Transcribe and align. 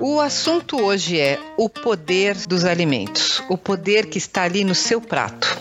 O 0.00 0.20
assunto 0.20 0.80
hoje 0.82 1.20
é 1.20 1.38
o 1.58 1.68
poder 1.68 2.34
dos 2.46 2.64
alimentos, 2.64 3.42
o 3.48 3.58
poder 3.58 4.06
que 4.06 4.16
está 4.16 4.42
ali 4.42 4.64
no 4.64 4.74
seu 4.74 5.00
prato. 5.00 5.60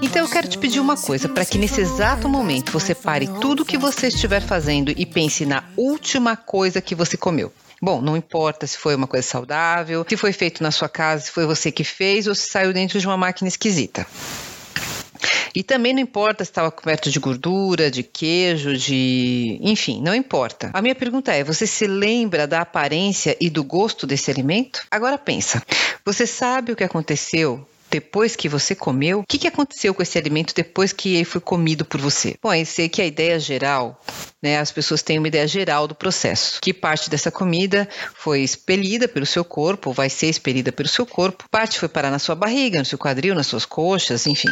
Então 0.00 0.22
eu 0.22 0.28
quero 0.28 0.46
te 0.46 0.58
pedir 0.58 0.78
uma 0.78 0.96
coisa, 0.96 1.28
para 1.28 1.44
que 1.44 1.58
nesse 1.58 1.80
exato 1.80 2.28
momento 2.28 2.70
você 2.70 2.94
pare 2.94 3.26
tudo 3.40 3.62
o 3.62 3.66
que 3.66 3.76
você 3.76 4.06
estiver 4.06 4.40
fazendo 4.40 4.92
e 4.96 5.04
pense 5.04 5.44
na 5.44 5.64
última 5.76 6.36
coisa 6.36 6.80
que 6.80 6.94
você 6.94 7.16
comeu. 7.16 7.52
Bom, 7.82 8.00
não 8.00 8.16
importa 8.16 8.66
se 8.66 8.78
foi 8.78 8.94
uma 8.94 9.06
coisa 9.06 9.26
saudável, 9.26 10.04
se 10.08 10.16
foi 10.16 10.32
feito 10.32 10.62
na 10.62 10.70
sua 10.70 10.88
casa, 10.88 11.24
se 11.24 11.30
foi 11.32 11.46
você 11.46 11.72
que 11.72 11.82
fez 11.82 12.28
ou 12.28 12.34
se 12.34 12.48
saiu 12.48 12.72
dentro 12.72 13.00
de 13.00 13.06
uma 13.06 13.16
máquina 13.16 13.48
esquisita. 13.48 14.06
E 15.54 15.62
também 15.62 15.92
não 15.92 16.00
importa 16.00 16.44
se 16.44 16.50
estava 16.50 16.70
coberto 16.70 17.10
de 17.10 17.18
gordura, 17.18 17.90
de 17.90 18.02
queijo, 18.02 18.76
de. 18.76 19.58
Enfim, 19.62 20.00
não 20.02 20.14
importa. 20.14 20.70
A 20.72 20.82
minha 20.82 20.94
pergunta 20.94 21.32
é: 21.32 21.44
você 21.44 21.66
se 21.66 21.86
lembra 21.86 22.46
da 22.46 22.60
aparência 22.60 23.36
e 23.40 23.50
do 23.50 23.64
gosto 23.64 24.06
desse 24.06 24.30
alimento? 24.30 24.82
Agora 24.90 25.18
pensa: 25.18 25.62
você 26.04 26.26
sabe 26.26 26.72
o 26.72 26.76
que 26.76 26.84
aconteceu 26.84 27.66
depois 27.90 28.36
que 28.36 28.48
você 28.48 28.74
comeu? 28.74 29.20
O 29.20 29.24
que, 29.26 29.38
que 29.38 29.48
aconteceu 29.48 29.94
com 29.94 30.02
esse 30.02 30.18
alimento 30.18 30.54
depois 30.54 30.92
que 30.92 31.16
ele 31.16 31.24
foi 31.24 31.40
comido 31.40 31.84
por 31.84 32.00
você? 32.00 32.36
Bom, 32.42 32.52
eu 32.52 32.66
sei 32.66 32.88
que 32.88 33.00
a 33.00 33.06
ideia 33.06 33.38
geral, 33.40 34.00
né, 34.42 34.58
as 34.58 34.70
pessoas 34.70 35.02
têm 35.02 35.18
uma 35.18 35.28
ideia 35.28 35.46
geral 35.46 35.88
do 35.88 35.94
processo, 35.94 36.60
que 36.60 36.72
parte 36.72 37.10
dessa 37.10 37.30
comida 37.30 37.88
foi 38.14 38.40
expelida 38.40 39.08
pelo 39.08 39.26
seu 39.26 39.44
corpo, 39.44 39.92
vai 39.92 40.10
ser 40.10 40.26
expelida 40.26 40.70
pelo 40.70 40.88
seu 40.88 41.06
corpo, 41.06 41.44
parte 41.50 41.78
foi 41.78 41.88
parar 41.88 42.10
na 42.10 42.18
sua 42.18 42.34
barriga, 42.34 42.78
no 42.78 42.84
seu 42.84 42.98
quadril, 42.98 43.34
nas 43.34 43.46
suas 43.46 43.64
coxas, 43.64 44.26
enfim. 44.26 44.48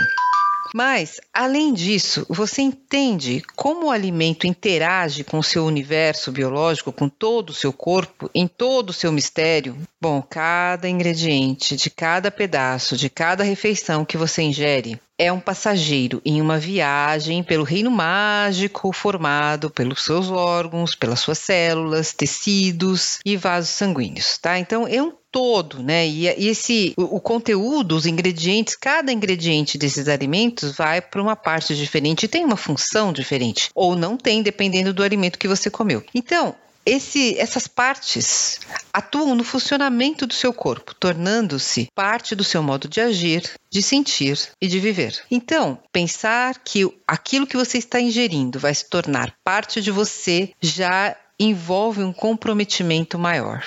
Mas, 0.74 1.20
além 1.32 1.72
disso, 1.72 2.26
você 2.28 2.62
entende 2.62 3.42
como 3.54 3.86
o 3.86 3.90
alimento 3.90 4.46
interage 4.46 5.24
com 5.24 5.38
o 5.38 5.44
seu 5.44 5.64
universo 5.64 6.32
biológico, 6.32 6.92
com 6.92 7.08
todo 7.08 7.50
o 7.50 7.54
seu 7.54 7.72
corpo, 7.72 8.30
em 8.34 8.46
todo 8.46 8.90
o 8.90 8.92
seu 8.92 9.12
mistério? 9.12 9.76
Bom, 10.08 10.22
cada 10.22 10.88
ingrediente, 10.88 11.74
de 11.74 11.90
cada 11.90 12.30
pedaço, 12.30 12.96
de 12.96 13.10
cada 13.10 13.42
refeição 13.42 14.04
que 14.04 14.16
você 14.16 14.40
ingere, 14.40 15.00
é 15.18 15.32
um 15.32 15.40
passageiro 15.40 16.22
em 16.24 16.40
uma 16.40 16.60
viagem 16.60 17.42
pelo 17.42 17.64
reino 17.64 17.90
mágico 17.90 18.92
formado 18.92 19.68
pelos 19.68 20.04
seus 20.04 20.30
órgãos, 20.30 20.94
pelas 20.94 21.18
suas 21.18 21.38
células, 21.38 22.12
tecidos 22.12 23.18
e 23.26 23.36
vasos 23.36 23.70
sanguíneos, 23.70 24.38
tá? 24.38 24.56
Então 24.60 24.86
é 24.86 25.02
um 25.02 25.12
todo, 25.32 25.82
né? 25.82 26.06
E, 26.06 26.26
e 26.28 26.48
esse 26.50 26.94
o, 26.96 27.16
o, 27.16 27.20
conteúdo, 27.20 27.96
os 27.96 28.06
ingredientes, 28.06 28.76
cada 28.76 29.12
ingrediente 29.12 29.76
desses 29.76 30.06
alimentos 30.06 30.76
vai 30.76 31.00
para 31.00 31.20
uma 31.20 31.34
parte 31.34 31.74
diferente 31.74 32.26
e 32.26 32.28
tem 32.28 32.44
uma 32.44 32.56
função 32.56 33.12
diferente 33.12 33.70
ou 33.74 33.96
não 33.96 34.16
tem, 34.16 34.40
dependendo 34.40 34.94
do 34.94 35.02
alimento 35.02 35.36
que 35.36 35.48
você 35.48 35.68
comeu. 35.68 36.04
Então, 36.14 36.54
esse, 36.86 37.36
essas 37.38 37.66
partes 37.66 38.60
atuam 38.92 39.34
no 39.34 39.42
funcionamento 39.42 40.26
do 40.26 40.32
seu 40.32 40.52
corpo, 40.52 40.94
tornando-se 40.94 41.88
parte 41.94 42.36
do 42.36 42.44
seu 42.44 42.62
modo 42.62 42.86
de 42.88 43.00
agir, 43.00 43.50
de 43.68 43.82
sentir 43.82 44.38
e 44.62 44.68
de 44.68 44.78
viver. 44.78 45.20
Então, 45.30 45.78
pensar 45.90 46.58
que 46.64 46.88
aquilo 47.06 47.46
que 47.46 47.56
você 47.56 47.76
está 47.78 48.00
ingerindo 48.00 48.60
vai 48.60 48.72
se 48.72 48.88
tornar 48.88 49.34
parte 49.42 49.82
de 49.82 49.90
você 49.90 50.52
já 50.60 51.16
envolve 51.38 52.02
um 52.02 52.12
comprometimento 52.12 53.18
maior 53.18 53.62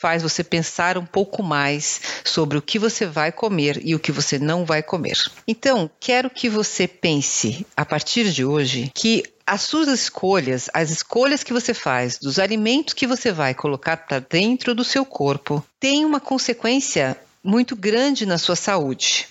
faz 0.00 0.22
você 0.22 0.42
pensar 0.42 0.96
um 0.96 1.04
pouco 1.04 1.42
mais 1.42 2.00
sobre 2.24 2.56
o 2.56 2.62
que 2.62 2.78
você 2.78 3.04
vai 3.04 3.30
comer 3.30 3.78
e 3.84 3.94
o 3.94 3.98
que 3.98 4.10
você 4.10 4.38
não 4.38 4.64
vai 4.64 4.82
comer. 4.82 5.18
Então, 5.46 5.90
quero 6.00 6.30
que 6.30 6.48
você 6.48 6.88
pense 6.88 7.66
a 7.76 7.84
partir 7.84 8.32
de 8.32 8.42
hoje 8.42 8.90
que 8.94 9.22
as 9.46 9.60
suas 9.60 9.88
escolhas, 9.88 10.70
as 10.72 10.90
escolhas 10.90 11.42
que 11.42 11.52
você 11.52 11.74
faz, 11.74 12.16
dos 12.16 12.38
alimentos 12.38 12.94
que 12.94 13.06
você 13.06 13.30
vai 13.30 13.52
colocar 13.52 13.98
para 13.98 14.20
dentro 14.20 14.74
do 14.74 14.84
seu 14.84 15.04
corpo, 15.04 15.62
tem 15.78 16.06
uma 16.06 16.20
consequência 16.20 17.14
muito 17.44 17.76
grande 17.76 18.24
na 18.24 18.38
sua 18.38 18.56
saúde 18.56 19.28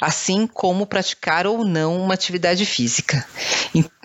assim 0.00 0.46
como 0.46 0.86
praticar 0.86 1.46
ou 1.46 1.64
não 1.64 1.98
uma 2.00 2.14
atividade 2.14 2.64
física. 2.66 3.26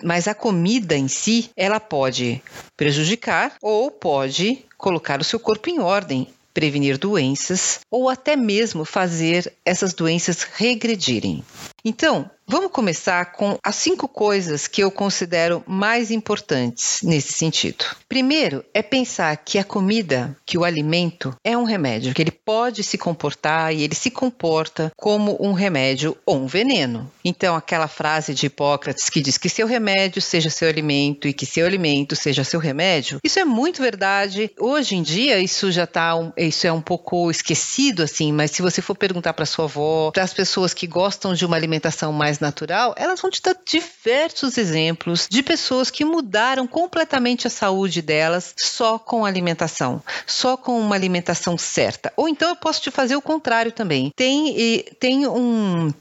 Mas 0.02 0.28
a 0.28 0.34
comida 0.34 0.96
em 0.96 1.08
si, 1.08 1.50
ela 1.56 1.80
pode 1.80 2.42
prejudicar 2.76 3.54
ou 3.60 3.90
pode 3.90 4.64
colocar 4.76 5.20
o 5.20 5.24
seu 5.24 5.40
corpo 5.40 5.68
em 5.68 5.80
ordem, 5.80 6.28
prevenir 6.54 6.98
doenças 6.98 7.80
ou 7.90 8.08
até 8.08 8.36
mesmo 8.36 8.84
fazer 8.84 9.52
essas 9.64 9.92
doenças 9.92 10.42
regredirem. 10.42 11.44
Então, 11.84 12.30
vamos 12.48 12.72
começar 12.72 13.32
com 13.32 13.58
as 13.62 13.76
cinco 13.76 14.08
coisas 14.08 14.66
que 14.66 14.82
eu 14.82 14.90
considero 14.90 15.62
mais 15.66 16.10
importantes 16.10 17.00
nesse 17.02 17.32
sentido. 17.32 17.84
Primeiro 18.08 18.64
é 18.72 18.82
pensar 18.82 19.36
que 19.36 19.58
a 19.58 19.64
comida, 19.64 20.36
que 20.46 20.56
o 20.56 20.64
alimento 20.64 21.36
é 21.44 21.56
um 21.56 21.64
remédio, 21.64 22.14
que 22.14 22.22
ele 22.22 22.30
pode 22.30 22.82
se 22.82 22.96
comportar 22.96 23.74
e 23.74 23.82
ele 23.82 23.94
se 23.94 24.10
comporta 24.10 24.90
como 24.96 25.36
um 25.40 25.52
remédio 25.52 26.16
ou 26.24 26.36
um 26.36 26.46
veneno. 26.46 27.10
Então, 27.24 27.54
aquela 27.54 27.86
frase 27.86 28.32
de 28.32 28.46
Hipócrates 28.46 29.10
que 29.10 29.20
diz 29.20 29.36
que 29.36 29.48
seu 29.48 29.66
remédio 29.66 30.22
seja 30.22 30.48
seu 30.48 30.68
alimento 30.68 31.28
e 31.28 31.34
que 31.34 31.44
seu 31.44 31.66
alimento 31.66 32.16
seja 32.16 32.44
seu 32.44 32.58
remédio, 32.58 33.18
isso 33.22 33.38
é 33.38 33.44
muito 33.44 33.82
verdade. 33.82 34.50
Hoje 34.58 34.96
em 34.96 35.02
dia, 35.02 35.38
isso 35.38 35.70
já 35.70 35.86
tá, 35.86 36.16
um, 36.16 36.32
isso 36.36 36.66
é 36.66 36.72
um 36.72 36.80
pouco 36.80 37.30
esquecido 37.30 38.02
assim, 38.02 38.32
mas 38.32 38.50
se 38.50 38.62
você 38.62 38.80
for 38.80 38.96
perguntar 38.96 39.34
para 39.34 39.44
sua 39.44 39.66
avó, 39.66 40.10
para 40.10 40.22
as 40.22 40.32
pessoas 40.32 40.72
que 40.72 40.86
gostam 40.86 41.34
de 41.34 41.44
uma 41.44 41.56
alimentação 41.56 41.78
alimentação 41.78 42.12
natural, 42.40 42.94
elas 42.96 43.20
vão 43.20 43.30
te 43.30 43.42
dar 43.42 43.56
diversos 43.64 44.58
exemplos 44.58 45.26
de 45.30 45.42
pessoas 45.42 45.90
que 45.90 46.04
mudaram 46.04 46.66
completamente 46.66 47.46
a 47.46 47.50
saúde 47.50 48.02
delas 48.02 48.54
só 48.56 48.98
com 48.98 49.24
alimentação, 49.24 50.02
só 50.26 50.56
com 50.56 50.78
uma 50.80 50.94
alimentação 50.94 51.56
certa. 51.56 52.12
Ou 52.16 52.28
então 52.28 52.48
eu 52.48 52.56
posso 52.56 52.80
te 52.80 52.90
fazer 52.90 53.16
o 53.16 53.22
contrário 53.22 53.72
também. 53.72 54.12
Tem, 54.14 54.84
tem 54.98 55.26
um. 55.26 55.92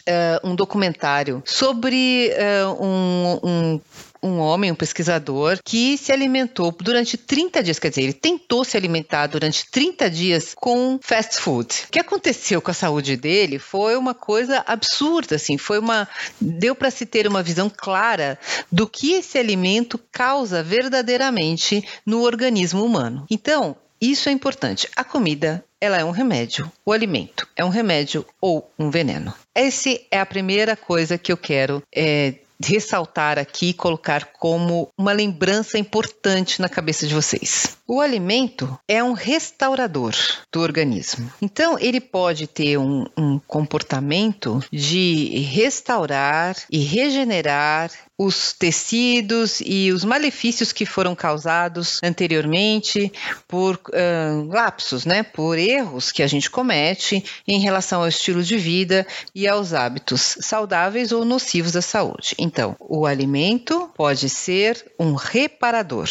Uh, 0.00 0.40
um 0.42 0.56
documentário 0.56 1.42
sobre 1.44 2.32
uh, 2.32 2.82
um, 2.82 3.40
um 3.44 3.80
um 4.22 4.38
homem, 4.38 4.70
um 4.70 4.74
pesquisador, 4.74 5.58
que 5.64 5.96
se 5.96 6.12
alimentou 6.12 6.74
durante 6.80 7.16
30 7.16 7.62
dias, 7.62 7.78
quer 7.78 7.88
dizer, 7.88 8.02
ele 8.02 8.12
tentou 8.12 8.64
se 8.64 8.76
alimentar 8.76 9.26
durante 9.26 9.68
30 9.70 10.10
dias 10.10 10.54
com 10.54 10.98
fast 11.02 11.38
food. 11.40 11.84
O 11.88 11.92
que 11.92 11.98
aconteceu 11.98 12.60
com 12.60 12.70
a 12.70 12.74
saúde 12.74 13.16
dele 13.16 13.58
foi 13.58 13.96
uma 13.96 14.14
coisa 14.14 14.62
absurda, 14.66 15.36
assim, 15.36 15.56
foi 15.56 15.78
uma 15.78 16.08
deu 16.40 16.74
para 16.74 16.90
se 16.90 17.06
ter 17.06 17.26
uma 17.26 17.42
visão 17.42 17.70
clara 17.74 18.38
do 18.70 18.86
que 18.86 19.12
esse 19.12 19.38
alimento 19.38 19.98
causa 20.12 20.62
verdadeiramente 20.62 21.84
no 22.04 22.22
organismo 22.22 22.84
humano. 22.84 23.26
Então, 23.30 23.76
isso 24.00 24.28
é 24.28 24.32
importante. 24.32 24.88
A 24.96 25.04
comida, 25.04 25.62
ela 25.78 25.98
é 25.98 26.04
um 26.04 26.10
remédio. 26.10 26.70
O 26.86 26.92
alimento 26.92 27.46
é 27.54 27.64
um 27.64 27.68
remédio 27.68 28.24
ou 28.40 28.70
um 28.78 28.90
veneno. 28.90 29.34
Essa 29.54 29.90
é 30.10 30.18
a 30.18 30.24
primeira 30.24 30.74
coisa 30.74 31.18
que 31.18 31.30
eu 31.30 31.36
quero 31.36 31.82
é, 31.94 32.34
ressaltar 32.62 33.38
aqui 33.38 33.70
e 33.70 33.74
colocar 33.74 34.32
como 34.38 34.88
uma 34.96 35.12
lembrança 35.12 35.78
importante 35.78 36.60
na 36.60 36.68
cabeça 36.68 37.06
de 37.06 37.14
vocês. 37.14 37.78
O 37.86 38.00
alimento 38.00 38.78
é 38.86 39.02
um 39.02 39.12
restaurador 39.12 40.14
do 40.52 40.60
organismo. 40.60 41.30
Então, 41.42 41.78
ele 41.78 42.00
pode 42.00 42.46
ter 42.46 42.78
um, 42.78 43.04
um 43.16 43.38
comportamento 43.38 44.62
de 44.72 45.40
restaurar 45.40 46.56
e 46.70 46.78
regenerar 46.78 47.90
os 48.22 48.52
tecidos 48.52 49.62
e 49.64 49.90
os 49.90 50.04
malefícios 50.04 50.72
que 50.72 50.84
foram 50.84 51.14
causados 51.14 51.98
anteriormente 52.02 53.10
por 53.48 53.76
uh, 53.76 54.46
lapsos, 54.46 55.06
né, 55.06 55.22
por 55.22 55.56
erros 55.56 56.12
que 56.12 56.22
a 56.22 56.26
gente 56.26 56.50
comete 56.50 57.24
em 57.48 57.60
relação 57.60 58.02
ao 58.02 58.08
estilo 58.08 58.42
de 58.42 58.58
vida 58.58 59.06
e 59.34 59.48
aos 59.48 59.72
hábitos 59.72 60.36
saudáveis 60.40 61.12
ou 61.12 61.24
nocivos 61.24 61.74
à 61.74 61.80
saúde. 61.80 62.34
Então, 62.38 62.76
o 62.78 63.06
alimento 63.06 63.90
pode 63.96 64.28
ser 64.28 64.92
um 64.98 65.14
reparador. 65.14 66.10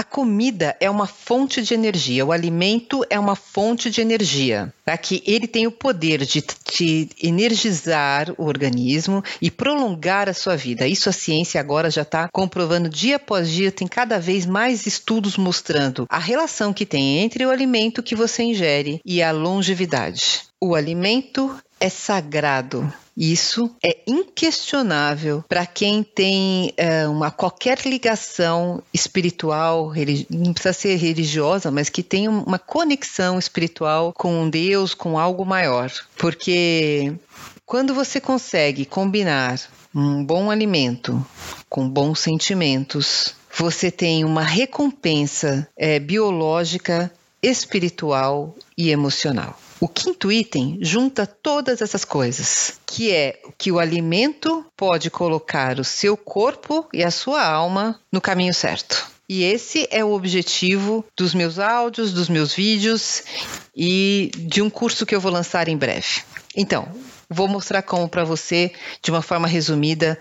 A 0.00 0.02
comida 0.02 0.74
é 0.80 0.88
uma 0.88 1.06
fonte 1.06 1.60
de 1.60 1.74
energia, 1.74 2.24
o 2.24 2.32
alimento 2.32 3.04
é 3.10 3.18
uma 3.18 3.36
fonte 3.36 3.90
de 3.90 4.00
energia, 4.00 4.72
tá? 4.82 4.96
que 4.96 5.22
ele 5.26 5.46
tem 5.46 5.66
o 5.66 5.70
poder 5.70 6.24
de, 6.24 6.42
de 6.74 7.10
energizar 7.22 8.32
o 8.38 8.46
organismo 8.46 9.22
e 9.42 9.50
prolongar 9.50 10.26
a 10.26 10.32
sua 10.32 10.56
vida. 10.56 10.88
Isso 10.88 11.10
a 11.10 11.12
ciência 11.12 11.60
agora 11.60 11.90
já 11.90 12.00
está 12.00 12.30
comprovando 12.32 12.88
dia 12.88 13.16
após 13.16 13.50
dia, 13.50 13.70
tem 13.70 13.86
cada 13.86 14.18
vez 14.18 14.46
mais 14.46 14.86
estudos 14.86 15.36
mostrando 15.36 16.06
a 16.08 16.18
relação 16.18 16.72
que 16.72 16.86
tem 16.86 17.18
entre 17.18 17.44
o 17.44 17.50
alimento 17.50 18.02
que 18.02 18.16
você 18.16 18.42
ingere 18.42 19.02
e 19.04 19.22
a 19.22 19.30
longevidade. 19.30 20.44
O 20.58 20.74
alimento 20.74 21.54
é 21.78 21.90
sagrado. 21.90 22.90
Isso 23.20 23.70
é 23.84 23.98
inquestionável 24.06 25.44
para 25.46 25.66
quem 25.66 26.02
tem 26.02 26.72
é, 26.74 27.06
uma 27.06 27.30
qualquer 27.30 27.78
ligação 27.84 28.82
espiritual, 28.94 29.92
não 30.30 30.54
precisa 30.54 30.72
ser 30.72 30.96
religiosa, 30.96 31.70
mas 31.70 31.90
que 31.90 32.02
tem 32.02 32.28
uma 32.28 32.58
conexão 32.58 33.38
espiritual 33.38 34.14
com 34.14 34.48
Deus, 34.48 34.94
com 34.94 35.18
algo 35.18 35.44
maior. 35.44 35.92
Porque 36.16 37.12
quando 37.66 37.92
você 37.92 38.22
consegue 38.22 38.86
combinar 38.86 39.60
um 39.94 40.24
bom 40.24 40.50
alimento 40.50 41.22
com 41.68 41.86
bons 41.86 42.20
sentimentos, 42.20 43.34
você 43.54 43.90
tem 43.90 44.24
uma 44.24 44.42
recompensa 44.42 45.68
é, 45.76 46.00
biológica, 46.00 47.12
espiritual 47.42 48.56
e 48.78 48.88
emocional. 48.88 49.58
O 49.80 49.88
quinto 49.88 50.30
item 50.30 50.78
junta 50.82 51.26
todas 51.26 51.80
essas 51.80 52.04
coisas, 52.04 52.78
que 52.84 53.10
é 53.10 53.40
que 53.56 53.72
o 53.72 53.78
alimento 53.78 54.62
pode 54.76 55.08
colocar 55.08 55.80
o 55.80 55.84
seu 55.84 56.18
corpo 56.18 56.86
e 56.92 57.02
a 57.02 57.10
sua 57.10 57.42
alma 57.42 57.98
no 58.12 58.20
caminho 58.20 58.52
certo. 58.52 59.10
E 59.26 59.42
esse 59.42 59.88
é 59.90 60.04
o 60.04 60.12
objetivo 60.12 61.02
dos 61.16 61.32
meus 61.32 61.58
áudios, 61.58 62.12
dos 62.12 62.28
meus 62.28 62.52
vídeos 62.52 63.22
e 63.74 64.30
de 64.36 64.60
um 64.60 64.68
curso 64.68 65.06
que 65.06 65.14
eu 65.14 65.20
vou 65.20 65.32
lançar 65.32 65.66
em 65.66 65.78
breve. 65.78 66.24
Então, 66.54 66.86
vou 67.30 67.48
mostrar 67.48 67.80
como 67.80 68.06
para 68.06 68.22
você 68.22 68.72
de 69.00 69.10
uma 69.10 69.22
forma 69.22 69.48
resumida 69.48 70.20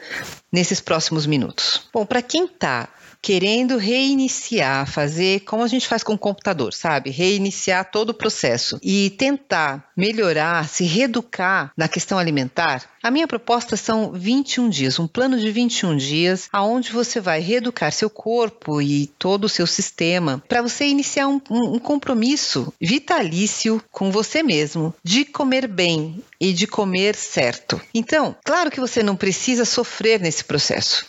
nesses 0.50 0.79
próximos 0.79 1.25
minutos. 1.25 1.81
Bom, 1.91 2.06
para 2.06 2.21
quem 2.21 2.45
está 2.45 2.88
querendo 3.21 3.77
reiniciar, 3.77 4.89
fazer 4.89 5.42
como 5.42 5.63
a 5.63 5.68
gente 5.68 5.88
faz 5.88 6.04
com 6.04 6.13
o 6.13 6.18
computador, 6.18 6.74
sabe? 6.74 7.10
Reiniciar 7.10 7.89
todo 7.92 8.10
o 8.10 8.13
processo 8.13 8.80
e 8.81 9.10
tentar 9.12 9.89
melhorar, 9.95 10.68
se 10.68 10.86
reeducar 10.86 11.71
na 11.75 11.88
questão 11.88 12.18
alimentar, 12.18 12.89
a 13.01 13.10
minha 13.10 13.27
proposta 13.27 13.77
são 13.77 14.12
21 14.12 14.69
dias, 14.69 15.00
um 15.00 15.07
plano 15.07 15.39
de 15.39 15.50
21 15.51 15.95
dias, 15.95 16.50
aonde 16.51 16.92
você 16.92 17.21
vai 17.21 17.39
reeducar 17.39 17.92
seu 17.94 18.10
corpo 18.10 18.81
e 18.81 19.07
todo 19.18 19.45
o 19.45 19.50
seu 19.50 19.66
sistema 19.66 20.44
para 20.48 20.62
você 20.62 20.86
iniciar 20.86 21.27
um, 21.27 21.39
um, 21.50 21.80
compromisso 21.80 22.74
vitalício 22.80 23.81
com 23.89 24.12
você 24.12 24.44
mesmo 24.44 24.94
de 25.04 25.24
comer 25.24 25.68
bem 25.68 26.21
e 26.39 26.51
de 26.51 26.68
comer 26.68 27.16
certo. 27.16 27.80
Então, 27.94 28.36
claro 28.44 28.69
que 28.69 28.80
você 28.81 29.01
não 29.01 29.16
precisa 29.16 29.63
sofrer 29.63 30.19
nesse 30.19 30.44
processo. 30.44 31.06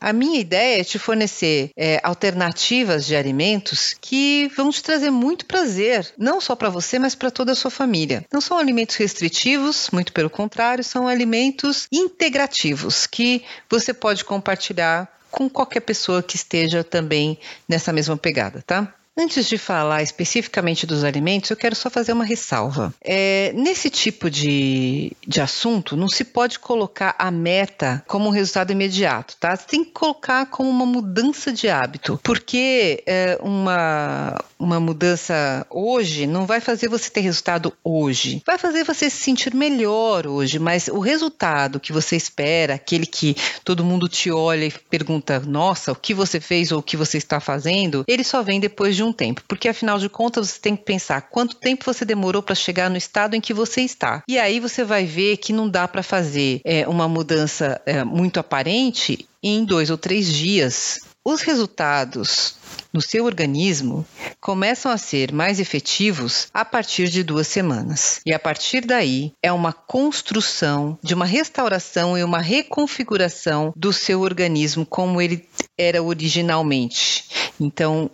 A 0.00 0.12
minha 0.12 0.40
ideia 0.40 0.80
é 0.80 0.84
te 0.84 0.98
fornecer 0.98 1.70
é, 1.76 2.00
alternativas 2.02 3.06
de 3.06 3.14
alimentos 3.14 3.94
que 4.00 4.50
vão 4.56 4.70
te 4.70 4.82
trazer 4.82 5.10
muito 5.10 5.46
prazer, 5.46 6.12
não 6.18 6.40
só 6.40 6.56
para 6.56 6.68
você, 6.68 6.98
mas 6.98 7.14
para 7.14 7.30
toda 7.30 7.52
a 7.52 7.54
sua 7.54 7.70
família. 7.70 8.24
Não 8.32 8.40
são 8.40 8.58
alimentos 8.58 8.96
restritivos, 8.96 9.88
muito 9.92 10.12
pelo 10.12 10.28
contrário, 10.28 10.82
são 10.82 11.06
alimentos 11.06 11.86
integrativos 11.92 13.06
que 13.06 13.42
você 13.70 13.94
pode 13.94 14.24
compartilhar 14.24 15.08
com 15.30 15.48
qualquer 15.48 15.80
pessoa 15.80 16.22
que 16.22 16.36
esteja 16.36 16.84
também 16.84 17.38
nessa 17.68 17.92
mesma 17.92 18.16
pegada, 18.16 18.62
tá? 18.66 18.92
Antes 19.16 19.46
de 19.46 19.58
falar 19.58 20.02
especificamente 20.02 20.86
dos 20.86 21.04
alimentos, 21.04 21.50
eu 21.50 21.56
quero 21.56 21.76
só 21.76 21.90
fazer 21.90 22.12
uma 22.12 22.24
ressalva. 22.24 22.94
É, 23.02 23.52
nesse 23.54 23.90
tipo 23.90 24.30
de, 24.30 25.12
de 25.26 25.40
assunto, 25.40 25.96
não 25.96 26.08
se 26.08 26.24
pode 26.24 26.58
colocar 26.58 27.14
a 27.18 27.30
meta 27.30 28.02
como 28.06 28.28
um 28.28 28.32
resultado 28.32 28.72
imediato, 28.72 29.36
tá? 29.38 29.54
Você 29.54 29.66
tem 29.66 29.84
que 29.84 29.90
colocar 29.90 30.46
como 30.46 30.70
uma 30.70 30.86
mudança 30.86 31.52
de 31.52 31.68
hábito, 31.68 32.18
porque 32.22 33.02
é, 33.06 33.38
uma, 33.42 34.42
uma 34.62 34.78
mudança 34.78 35.66
hoje 35.68 36.24
não 36.24 36.46
vai 36.46 36.60
fazer 36.60 36.88
você 36.88 37.10
ter 37.10 37.20
resultado 37.20 37.72
hoje, 37.82 38.40
vai 38.46 38.56
fazer 38.56 38.84
você 38.84 39.10
se 39.10 39.16
sentir 39.16 39.54
melhor 39.54 40.26
hoje, 40.26 40.58
mas 40.58 40.86
o 40.86 41.00
resultado 41.00 41.80
que 41.80 41.92
você 41.92 42.16
espera, 42.16 42.74
aquele 42.74 43.04
que 43.04 43.36
todo 43.64 43.84
mundo 43.84 44.08
te 44.08 44.30
olha 44.30 44.66
e 44.66 44.70
pergunta, 44.70 45.40
nossa, 45.40 45.90
o 45.90 45.96
que 45.96 46.14
você 46.14 46.38
fez 46.38 46.70
ou 46.70 46.78
o 46.78 46.82
que 46.82 46.96
você 46.96 47.18
está 47.18 47.40
fazendo, 47.40 48.04
ele 48.06 48.22
só 48.22 48.40
vem 48.40 48.60
depois 48.60 48.94
de 48.94 49.02
um 49.02 49.12
tempo, 49.12 49.42
porque 49.48 49.68
afinal 49.68 49.98
de 49.98 50.08
contas 50.08 50.50
você 50.50 50.60
tem 50.60 50.76
que 50.76 50.84
pensar 50.84 51.22
quanto 51.22 51.56
tempo 51.56 51.84
você 51.84 52.04
demorou 52.04 52.42
para 52.42 52.54
chegar 52.54 52.88
no 52.88 52.96
estado 52.96 53.34
em 53.34 53.40
que 53.40 53.52
você 53.52 53.80
está. 53.80 54.22
E 54.28 54.38
aí 54.38 54.60
você 54.60 54.84
vai 54.84 55.04
ver 55.04 55.38
que 55.38 55.52
não 55.52 55.68
dá 55.68 55.88
para 55.88 56.02
fazer 56.02 56.60
é, 56.64 56.86
uma 56.86 57.08
mudança 57.08 57.80
é, 57.84 58.04
muito 58.04 58.38
aparente 58.38 59.26
em 59.42 59.64
dois 59.64 59.90
ou 59.90 59.98
três 59.98 60.32
dias. 60.32 61.00
Os 61.24 61.40
resultados 61.42 62.56
no 62.92 63.00
seu 63.00 63.24
organismo 63.24 64.06
começam 64.40 64.92
a 64.92 64.98
ser 64.98 65.32
mais 65.32 65.58
efetivos 65.58 66.48
a 66.52 66.64
partir 66.64 67.08
de 67.08 67.22
duas 67.22 67.46
semanas. 67.46 68.20
E 68.26 68.32
a 68.32 68.38
partir 68.38 68.82
daí 68.82 69.32
é 69.42 69.52
uma 69.52 69.72
construção 69.72 70.98
de 71.02 71.14
uma 71.14 71.24
restauração 71.24 72.18
e 72.18 72.22
uma 72.22 72.40
reconfiguração 72.40 73.72
do 73.76 73.92
seu 73.92 74.20
organismo 74.20 74.84
como 74.84 75.20
ele 75.20 75.48
era 75.76 76.02
originalmente. 76.02 77.24
Então, 77.58 78.10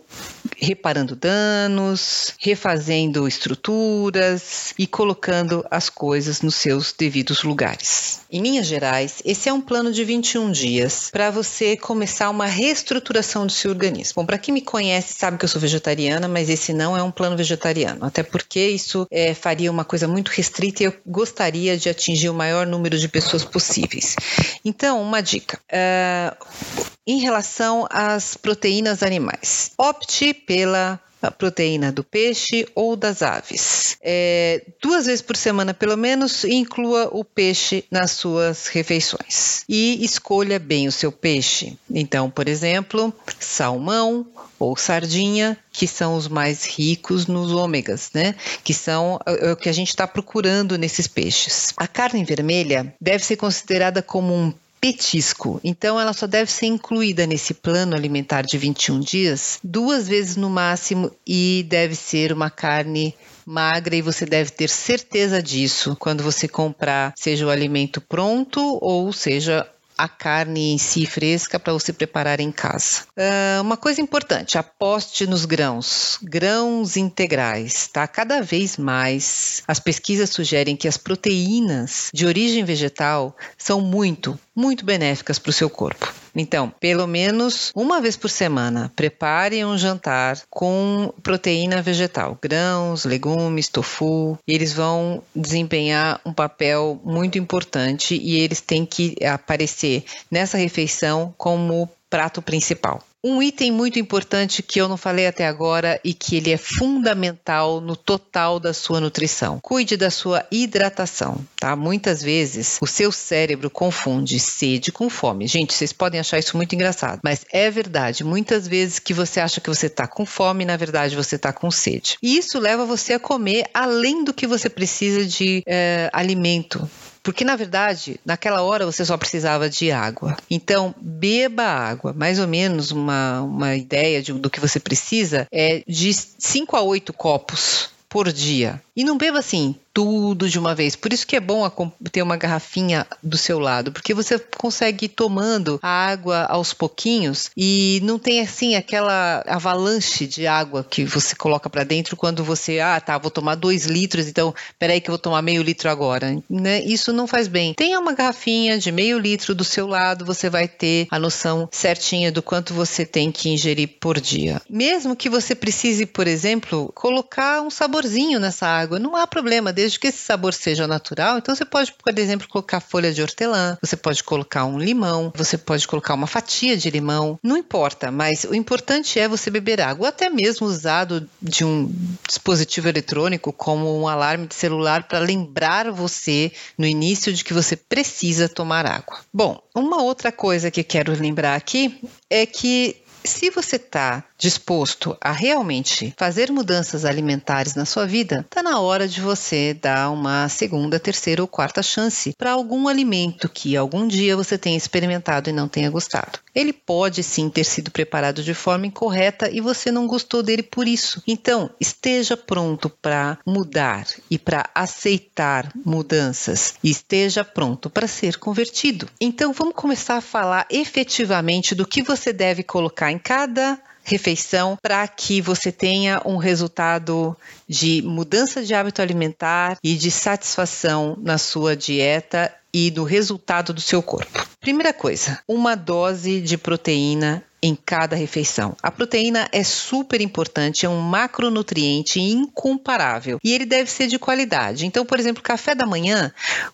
reparando 0.57 1.15
danos, 1.15 2.33
refazendo 2.39 3.27
estruturas 3.27 4.73
e 4.77 4.85
colocando 4.85 5.65
as 5.69 5.89
coisas 5.89 6.41
nos 6.41 6.55
seus 6.55 6.93
devidos 6.93 7.43
lugares. 7.43 8.21
Em 8.31 8.41
Minas 8.41 8.67
Gerais, 8.67 9.21
esse 9.25 9.49
é 9.49 9.53
um 9.53 9.61
plano 9.61 9.91
de 9.91 10.03
21 10.03 10.51
dias 10.51 11.09
para 11.11 11.31
você 11.31 11.75
começar 11.75 12.29
uma 12.29 12.45
reestruturação 12.45 13.45
do 13.45 13.51
seu 13.51 13.71
organismo. 13.71 14.13
Bom, 14.17 14.25
para 14.25 14.37
quem 14.37 14.53
me 14.53 14.61
conhece 14.61 15.13
sabe 15.13 15.37
que 15.37 15.45
eu 15.45 15.49
sou 15.49 15.61
vegetariana, 15.61 16.27
mas 16.27 16.49
esse 16.49 16.73
não 16.73 16.97
é 16.97 17.01
um 17.01 17.11
plano 17.11 17.37
vegetariano, 17.37 18.05
até 18.05 18.21
porque 18.21 18.67
isso 18.67 19.07
é, 19.09 19.33
faria 19.33 19.71
uma 19.71 19.85
coisa 19.85 20.07
muito 20.07 20.29
restrita 20.29 20.83
e 20.83 20.85
eu 20.87 20.93
gostaria 21.05 21.77
de 21.77 21.89
atingir 21.89 22.29
o 22.29 22.33
maior 22.33 22.67
número 22.67 22.97
de 22.97 23.07
pessoas 23.07 23.43
possíveis. 23.43 24.15
Então, 24.63 25.01
uma 25.01 25.21
dica. 25.21 25.59
Uh, 25.71 26.89
em 27.09 27.17
relação 27.17 27.87
às 27.89 28.37
proteínas 28.37 29.01
animais. 29.01 29.71
Opte 29.75 30.31
pela 30.31 30.99
proteína 31.37 31.91
do 31.91 32.03
peixe 32.03 32.67
ou 32.75 32.95
das 32.95 33.23
aves. 33.23 33.97
É, 33.99 34.63
duas 34.79 35.07
vezes 35.07 35.23
por 35.23 35.35
semana, 35.35 35.73
pelo 35.73 35.97
menos, 35.97 36.45
inclua 36.45 37.09
o 37.11 37.25
peixe 37.25 37.83
nas 37.89 38.11
suas 38.11 38.67
refeições. 38.67 39.63
E 39.67 40.05
escolha 40.05 40.59
bem 40.59 40.87
o 40.87 40.91
seu 40.91 41.11
peixe. 41.11 41.75
Então, 41.89 42.29
por 42.29 42.47
exemplo, 42.47 43.11
salmão 43.39 44.27
ou 44.59 44.77
sardinha, 44.77 45.57
que 45.71 45.87
são 45.87 46.15
os 46.15 46.27
mais 46.27 46.63
ricos 46.63 47.25
nos 47.25 47.51
ômegas, 47.51 48.11
né? 48.13 48.35
Que 48.63 48.73
são 48.73 49.19
é, 49.25 49.47
é 49.47 49.51
o 49.51 49.57
que 49.57 49.69
a 49.69 49.73
gente 49.73 49.89
está 49.89 50.05
procurando 50.05 50.77
nesses 50.77 51.07
peixes. 51.07 51.73
A 51.75 51.87
carne 51.87 52.23
vermelha 52.23 52.93
deve 53.01 53.25
ser 53.25 53.35
considerada 53.35 54.03
como 54.03 54.31
um 54.33 54.53
petisco. 54.79 55.59
Então, 55.63 55.99
ela 55.99 56.13
só 56.13 56.25
deve 56.25 56.51
ser 56.51 56.67
incluída 56.67 57.27
nesse 57.27 57.53
plano 57.53 57.95
alimentar 57.95 58.43
de 58.43 58.57
21 58.57 58.99
dias 58.99 59.59
duas 59.63 60.07
vezes 60.07 60.35
no 60.35 60.49
máximo 60.49 61.11
e 61.25 61.65
deve 61.67 61.95
ser 61.95 62.31
uma 62.31 62.49
carne 62.49 63.15
magra 63.45 63.95
e 63.95 64.01
você 64.01 64.25
deve 64.25 64.51
ter 64.51 64.69
certeza 64.69 65.41
disso 65.41 65.95
quando 65.99 66.23
você 66.23 66.47
comprar, 66.47 67.13
seja 67.15 67.45
o 67.45 67.49
alimento 67.49 67.99
pronto 67.99 68.77
ou 68.81 69.11
seja 69.11 69.67
a 69.99 70.07
carne 70.07 70.71
em 70.71 70.77
si 70.77 71.05
fresca 71.05 71.59
para 71.59 71.73
você 71.73 71.91
preparar 71.91 72.39
em 72.39 72.53
casa. 72.53 73.03
Uh, 73.17 73.61
uma 73.61 73.75
coisa 73.75 73.99
importante, 73.99 74.57
aposte 74.57 75.27
nos 75.27 75.43
grãos, 75.43 76.17
grãos 76.23 76.95
integrais, 76.95 77.89
tá? 77.91 78.07
Cada 78.07 78.41
vez 78.41 78.77
mais 78.77 79.61
as 79.67 79.77
pesquisas 79.77 80.29
sugerem 80.29 80.77
que 80.77 80.87
as 80.87 80.95
proteínas 80.95 82.09
de 82.13 82.25
origem 82.25 82.63
vegetal 82.63 83.35
são 83.57 83.81
muito, 83.81 84.39
muito 84.55 84.85
benéficas 84.85 85.37
para 85.37 85.49
o 85.49 85.53
seu 85.53 85.69
corpo. 85.69 86.07
Então, 86.35 86.71
pelo 86.79 87.07
menos 87.07 87.71
uma 87.75 88.01
vez 88.01 88.15
por 88.15 88.29
semana, 88.29 88.91
prepare 88.95 89.63
um 89.65 89.77
jantar 89.77 90.39
com 90.49 91.13
proteína 91.21 91.81
vegetal, 91.81 92.37
grãos, 92.41 93.05
legumes, 93.05 93.69
tofu. 93.69 94.37
Eles 94.47 94.73
vão 94.73 95.21
desempenhar 95.35 96.19
um 96.25 96.33
papel 96.33 96.99
muito 97.03 97.37
importante 97.37 98.15
e 98.15 98.39
eles 98.39 98.61
têm 98.61 98.85
que 98.85 99.15
aparecer 99.25 100.03
nessa 100.29 100.57
refeição 100.57 101.33
como 101.37 101.89
prato 102.09 102.41
principal. 102.41 103.03
Um 103.21 103.43
item 103.43 103.69
muito 103.69 103.99
importante 103.99 104.63
que 104.63 104.79
eu 104.79 104.87
não 104.87 104.95
falei 104.95 105.27
até 105.27 105.45
agora 105.45 105.99
e 106.05 106.13
que 106.13 106.37
ele 106.37 106.51
é 106.51 106.57
fundamental 106.57 107.81
no 107.81 107.93
total 107.93 108.61
da 108.61 108.73
sua 108.73 109.01
nutrição. 109.01 109.59
Cuide 109.61 109.97
da 109.97 110.09
sua 110.09 110.45
hidratação, 110.49 111.45
tá? 111.59 111.75
Muitas 111.75 112.21
vezes 112.21 112.77
o 112.81 112.87
seu 112.87 113.11
cérebro 113.11 113.69
confunde 113.69 114.39
sede 114.39 114.89
com 114.89 115.09
fome. 115.09 115.47
Gente, 115.47 115.73
vocês 115.73 115.91
podem 115.91 116.17
achar 116.17 116.39
isso 116.39 116.55
muito 116.55 116.73
engraçado, 116.73 117.19
mas 117.21 117.45
é 117.51 117.69
verdade. 117.69 118.23
Muitas 118.23 118.65
vezes 118.65 118.99
que 118.99 119.13
você 119.13 119.41
acha 119.41 119.59
que 119.59 119.69
você 119.69 119.87
está 119.87 120.07
com 120.07 120.25
fome, 120.25 120.63
na 120.63 120.77
verdade 120.77 121.13
você 121.13 121.35
está 121.35 121.51
com 121.51 121.69
sede. 121.69 122.17
E 122.23 122.37
isso 122.37 122.57
leva 122.57 122.85
você 122.85 123.15
a 123.15 123.19
comer 123.19 123.65
além 123.73 124.23
do 124.23 124.33
que 124.33 124.47
você 124.47 124.69
precisa 124.69 125.25
de 125.25 125.61
é, 125.67 126.09
alimento 126.13 126.89
porque, 127.29 127.45
na 127.45 127.55
verdade, 127.55 128.19
naquela 128.25 128.63
hora 128.63 128.87
você 128.87 129.05
só 129.05 129.15
precisava 129.15 129.69
de 129.69 129.91
água. 129.91 130.35
Então, 130.49 130.95
beba 130.99 131.61
água. 131.61 132.11
Mais 132.11 132.39
ou 132.39 132.47
menos 132.47 132.89
uma, 132.89 133.43
uma 133.43 133.75
ideia 133.75 134.19
de, 134.19 134.33
do 134.33 134.49
que 134.49 134.59
você 134.59 134.79
precisa 134.79 135.45
é 135.51 135.83
de 135.87 136.11
5 136.11 136.75
a 136.75 136.81
8 136.81 137.13
copos 137.13 137.91
por 138.09 138.31
dia. 138.31 138.81
E 138.95 139.03
não 139.03 139.17
beba 139.17 139.39
assim 139.39 139.75
tudo 139.93 140.49
de 140.49 140.57
uma 140.57 140.73
vez. 140.73 140.95
Por 140.95 141.11
isso 141.11 141.27
que 141.27 141.35
é 141.35 141.39
bom 141.39 141.69
ter 142.11 142.21
uma 142.21 142.37
garrafinha 142.37 143.05
do 143.21 143.37
seu 143.37 143.59
lado, 143.59 143.91
porque 143.91 144.13
você 144.13 144.39
consegue 144.39 145.05
ir 145.05 145.09
tomando 145.09 145.79
a 145.81 145.89
água 145.89 146.45
aos 146.45 146.73
pouquinhos 146.73 147.51
e 147.55 147.99
não 148.03 148.17
tem 148.17 148.39
assim 148.39 148.75
aquela 148.75 149.43
avalanche 149.45 150.25
de 150.25 150.47
água 150.47 150.85
que 150.89 151.03
você 151.03 151.35
coloca 151.35 151.69
para 151.69 151.83
dentro 151.83 152.15
quando 152.15 152.43
você, 152.43 152.79
ah, 152.79 152.99
tá, 153.01 153.17
vou 153.17 153.31
tomar 153.31 153.55
dois 153.55 153.85
litros, 153.85 154.27
então 154.27 154.53
peraí 154.77 155.01
que 155.01 155.09
eu 155.09 155.13
vou 155.13 155.19
tomar 155.19 155.41
meio 155.41 155.61
litro 155.61 155.89
agora. 155.89 156.41
Né? 156.49 156.81
Isso 156.81 157.11
não 157.11 157.27
faz 157.27 157.47
bem. 157.47 157.73
Tenha 157.73 157.99
uma 157.99 158.13
garrafinha 158.13 158.77
de 158.77 158.91
meio 158.91 159.19
litro 159.19 159.53
do 159.53 159.63
seu 159.63 159.85
lado, 159.85 160.23
você 160.23 160.49
vai 160.49 160.67
ter 160.67 161.07
a 161.11 161.19
noção 161.19 161.67
certinha 161.71 162.31
do 162.31 162.41
quanto 162.41 162.73
você 162.73 163.05
tem 163.05 163.31
que 163.31 163.49
ingerir 163.49 163.97
por 163.99 164.19
dia. 164.19 164.61
Mesmo 164.69 165.15
que 165.15 165.29
você 165.29 165.53
precise, 165.53 166.05
por 166.05 166.27
exemplo, 166.27 166.91
colocar 166.95 167.61
um 167.61 167.69
saborzinho 167.99 168.39
nessa 168.39 168.65
água, 168.65 168.99
não 168.99 169.15
há 169.15 169.27
problema, 169.27 169.73
desde 169.73 169.99
que 169.99 170.07
esse 170.07 170.19
sabor 170.19 170.53
seja 170.53 170.87
natural. 170.87 171.37
Então 171.37 171.53
você 171.53 171.65
pode, 171.65 171.93
por 171.93 172.17
exemplo, 172.17 172.47
colocar 172.47 172.79
folha 172.79 173.11
de 173.11 173.21
hortelã, 173.21 173.77
você 173.81 173.95
pode 173.97 174.23
colocar 174.23 174.65
um 174.65 174.79
limão, 174.79 175.31
você 175.35 175.57
pode 175.57 175.87
colocar 175.87 176.13
uma 176.13 176.27
fatia 176.27 176.77
de 176.77 176.89
limão, 176.89 177.39
não 177.43 177.57
importa, 177.57 178.11
mas 178.11 178.45
o 178.45 178.55
importante 178.55 179.19
é 179.19 179.27
você 179.27 179.49
beber 179.49 179.81
água, 179.81 180.09
até 180.09 180.29
mesmo 180.29 180.67
usado 180.67 181.27
de 181.41 181.65
um 181.65 181.93
dispositivo 182.27 182.87
eletrônico 182.87 183.51
como 183.51 183.99
um 183.99 184.07
alarme 184.07 184.47
de 184.47 184.55
celular 184.55 185.07
para 185.07 185.19
lembrar 185.19 185.91
você 185.91 186.51
no 186.77 186.85
início 186.85 187.33
de 187.33 187.43
que 187.43 187.53
você 187.53 187.75
precisa 187.75 188.47
tomar 188.47 188.85
água. 188.85 189.19
Bom, 189.33 189.61
uma 189.75 190.01
outra 190.01 190.31
coisa 190.31 190.71
que 190.71 190.83
quero 190.83 191.13
lembrar 191.13 191.55
aqui 191.55 192.01
é 192.29 192.45
que 192.45 192.97
se 193.23 193.49
você 193.49 193.75
está 193.75 194.23
disposto 194.39 195.17
a 195.19 195.33
realmente 195.33 196.13
fazer 196.17 196.49
mudanças 196.49 197.03
alimentares 197.03 197.75
na 197.75 197.83
sua 197.83 198.07
vida, 198.07 198.45
está 198.49 198.63
na 198.63 198.79
hora 198.79 199.05
de 199.05 199.19
você 199.19 199.73
dar 199.73 200.09
uma 200.09 200.47
segunda, 200.47 200.97
terceira 200.97 201.41
ou 201.41 201.47
quarta 201.47 201.83
chance 201.83 202.33
para 202.37 202.53
algum 202.53 202.87
alimento 202.87 203.49
que 203.49 203.75
algum 203.75 204.07
dia 204.07 204.37
você 204.37 204.57
tenha 204.57 204.77
experimentado 204.77 205.49
e 205.49 205.53
não 205.53 205.67
tenha 205.67 205.89
gostado. 205.89 206.39
Ele 206.55 206.71
pode 206.71 207.21
sim 207.21 207.49
ter 207.49 207.65
sido 207.65 207.91
preparado 207.91 208.41
de 208.41 208.53
forma 208.53 208.87
incorreta 208.87 209.49
e 209.51 209.59
você 209.59 209.91
não 209.91 210.07
gostou 210.07 210.41
dele 210.41 210.63
por 210.63 210.87
isso. 210.87 211.21
Então, 211.27 211.69
esteja 211.79 212.37
pronto 212.37 212.89
para 212.89 213.37
mudar 213.45 214.07
e 214.31 214.37
para 214.39 214.69
aceitar 214.73 215.71
mudanças 215.85 216.75
e 216.83 216.89
esteja 216.89 217.43
pronto 217.43 217.89
para 217.89 218.07
ser 218.07 218.37
convertido. 218.37 219.09
Então, 219.19 219.51
vamos 219.51 219.75
começar 219.75 220.15
a 220.15 220.21
falar 220.21 220.65
efetivamente 220.69 221.75
do 221.75 221.85
que 221.85 222.01
você 222.01 222.31
deve 222.31 222.63
colocar 222.63 223.11
em 223.11 223.19
cada 223.19 223.79
refeição 224.09 224.77
para 224.81 225.07
que 225.07 225.39
você 225.39 225.71
tenha 225.71 226.21
um 226.25 226.37
resultado 226.37 227.37
de 227.67 228.01
mudança 228.01 228.63
de 228.63 228.73
hábito 228.73 229.01
alimentar 229.01 229.77
e 229.83 229.95
de 229.95 230.09
satisfação 230.09 231.15
na 231.21 231.37
sua 231.37 231.75
dieta 231.75 232.51
e 232.73 232.89
do 232.89 233.03
resultado 233.03 233.71
do 233.71 233.81
seu 233.81 234.01
corpo. 234.01 234.47
Primeira 234.69 234.93
coisa, 234.93 235.39
uma 235.47 235.73
dose 235.73 236.39
de 236.39 236.55
proteína 236.55 237.43
em 237.61 237.75
cada 237.75 238.15
refeição. 238.15 238.75
A 238.81 238.91
proteína 238.91 239.49
é 239.51 239.63
super 239.63 240.21
importante, 240.21 240.85
é 240.85 240.89
um 240.89 241.01
macronutriente 241.01 242.19
incomparável 242.19 243.39
e 243.43 243.53
ele 243.53 243.65
deve 243.65 243.91
ser 243.91 244.07
de 244.07 244.17
qualidade. 244.17 244.85
Então, 244.85 245.05
por 245.05 245.19
exemplo, 245.19 245.43
café 245.43 245.75
da 245.75 245.85
manhã, 245.85 246.31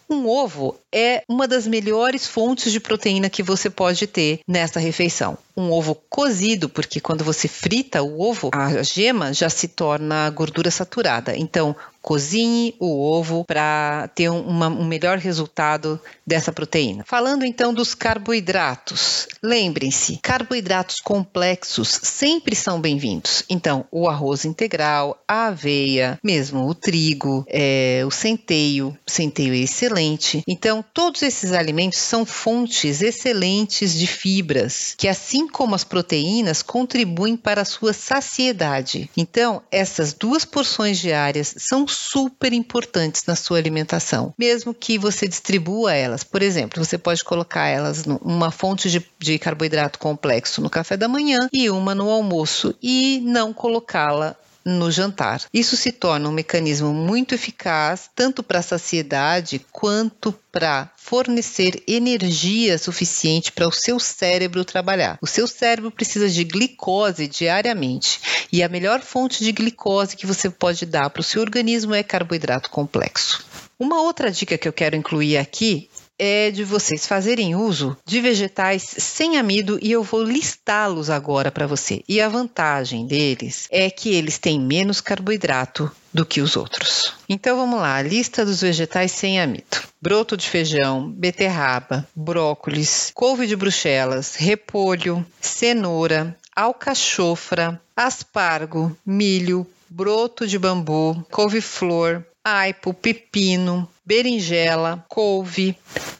um 0.09 0.27
ovo 0.27 0.77
é 0.93 1.23
uma 1.27 1.47
das 1.47 1.67
melhores 1.67 2.27
fontes 2.27 2.71
de 2.71 2.79
proteína 2.79 3.29
que 3.29 3.43
você 3.43 3.69
pode 3.69 4.07
ter 4.07 4.39
nessa 4.47 4.79
refeição. 4.79 5.37
Um 5.57 5.71
ovo 5.71 5.95
cozido, 6.09 6.67
porque 6.67 6.99
quando 6.99 7.23
você 7.23 7.47
frita 7.47 8.03
o 8.03 8.21
ovo, 8.21 8.49
a 8.53 8.83
gema 8.83 9.33
já 9.33 9.49
se 9.49 9.69
torna 9.69 10.29
gordura 10.29 10.69
saturada. 10.69 11.35
Então, 11.35 11.75
cozinhe 12.01 12.75
o 12.77 13.01
ovo 13.01 13.45
para 13.45 14.09
ter 14.13 14.29
uma, 14.29 14.67
um 14.67 14.85
melhor 14.85 15.17
resultado 15.17 15.99
dessa 16.27 16.51
proteína. 16.51 17.03
Falando 17.05 17.45
então 17.45 17.73
dos 17.85 17.93
carboidratos, 17.93 19.27
lembrem-se, 19.43 20.17
carboidratos 20.23 20.99
complexos 20.99 21.99
sempre 22.01 22.55
são 22.55 22.81
bem-vindos. 22.81 23.43
Então, 23.47 23.85
o 23.91 24.09
arroz 24.09 24.43
integral, 24.43 25.21
a 25.27 25.47
aveia, 25.47 26.19
mesmo 26.23 26.67
o 26.67 26.73
trigo, 26.73 27.45
é, 27.47 28.01
o 28.03 28.09
centeio, 28.09 28.97
centeio 29.05 29.53
é 29.53 29.57
excelente. 29.57 30.43
Então, 30.47 30.83
todos 30.95 31.21
esses 31.21 31.51
alimentos 31.51 31.99
são 31.99 32.25
fontes 32.25 33.03
excelentes 33.03 33.93
de 33.93 34.07
fibras, 34.07 34.95
que 34.97 35.07
assim 35.07 35.47
como 35.47 35.75
as 35.75 35.83
proteínas 35.83 36.63
contribuem 36.63 37.37
para 37.37 37.61
a 37.61 37.65
sua 37.65 37.93
saciedade. 37.93 39.11
Então, 39.15 39.61
essas 39.69 40.11
duas 40.11 40.43
porções 40.43 40.97
diárias 40.97 41.53
são 41.59 41.87
super 41.87 42.51
importantes 42.51 43.23
na 43.27 43.35
sua 43.35 43.59
alimentação, 43.59 44.33
mesmo 44.39 44.73
que 44.73 44.97
você 44.97 45.27
distribua 45.27 45.93
elas. 45.93 46.23
Por 46.23 46.41
exemplo, 46.41 46.83
você 46.83 46.97
pode 46.97 47.23
colocar 47.23 47.64
elas 47.67 48.05
numa 48.05 48.51
fonte 48.51 48.89
de, 48.89 49.05
de 49.19 49.39
carboidrato 49.39 49.99
complexo 49.99 50.61
no 50.61 50.69
café 50.69 50.95
da 50.97 51.07
manhã 51.07 51.49
e 51.51 51.69
uma 51.69 51.95
no 51.95 52.09
almoço 52.09 52.75
e 52.81 53.21
não 53.23 53.53
colocá-la 53.53 54.35
no 54.65 54.89
jantar. 54.89 55.43
Isso 55.53 55.77
se 55.77 55.91
torna 55.91 56.27
um 56.27 56.31
mecanismo 56.31 56.91
muito 56.91 57.35
eficaz 57.35 58.09
tanto 58.15 58.41
para 58.41 58.59
a 58.59 58.63
saciedade 58.63 59.63
quanto 59.71 60.33
para 60.51 60.89
fornecer 60.97 61.83
energia 61.87 62.77
suficiente 62.79 63.51
para 63.51 63.67
o 63.67 63.71
seu 63.71 63.99
cérebro 63.99 64.65
trabalhar. 64.65 65.19
O 65.21 65.27
seu 65.27 65.47
cérebro 65.47 65.91
precisa 65.91 66.27
de 66.27 66.43
glicose 66.43 67.27
diariamente 67.27 68.47
e 68.51 68.63
a 68.63 68.69
melhor 68.69 69.01
fonte 69.01 69.43
de 69.43 69.51
glicose 69.51 70.15
que 70.15 70.25
você 70.25 70.49
pode 70.49 70.85
dar 70.85 71.11
para 71.11 71.21
o 71.21 71.23
seu 71.23 71.41
organismo 71.41 71.93
é 71.93 72.01
carboidrato 72.01 72.71
complexo. 72.71 73.45
Uma 73.77 74.01
outra 74.01 74.31
dica 74.31 74.57
que 74.57 74.67
eu 74.67 74.73
quero 74.73 74.95
incluir 74.95 75.37
aqui 75.37 75.89
é 76.17 76.51
de 76.51 76.63
vocês 76.63 77.05
fazerem 77.05 77.55
uso 77.55 77.97
de 78.05 78.21
vegetais 78.21 78.83
sem 78.83 79.37
amido 79.37 79.77
e 79.81 79.91
eu 79.91 80.03
vou 80.03 80.23
listá-los 80.23 81.09
agora 81.09 81.51
para 81.51 81.67
você. 81.67 82.03
E 82.07 82.21
a 82.21 82.29
vantagem 82.29 83.05
deles 83.05 83.67
é 83.71 83.89
que 83.89 84.13
eles 84.13 84.37
têm 84.37 84.59
menos 84.59 85.01
carboidrato 85.01 85.91
do 86.13 86.25
que 86.25 86.39
os 86.39 86.55
outros. 86.55 87.13
Então 87.27 87.57
vamos 87.57 87.79
lá, 87.79 87.95
a 87.97 88.01
lista 88.01 88.45
dos 88.45 88.61
vegetais 88.61 89.11
sem 89.11 89.39
amido: 89.39 89.83
broto 90.01 90.37
de 90.37 90.49
feijão, 90.49 91.11
beterraba, 91.11 92.07
brócolis, 92.15 93.11
couve 93.13 93.47
de 93.47 93.55
bruxelas, 93.55 94.35
repolho, 94.35 95.25
cenoura, 95.41 96.37
alcachofra, 96.55 97.81
aspargo, 97.95 98.95
milho, 99.05 99.67
broto 99.89 100.47
de 100.47 100.57
bambu, 100.57 101.25
couve-flor, 101.29 102.23
aipo, 102.43 102.93
pepino, 102.93 103.89
berinjela, 104.05 105.03
couve, 105.09 105.77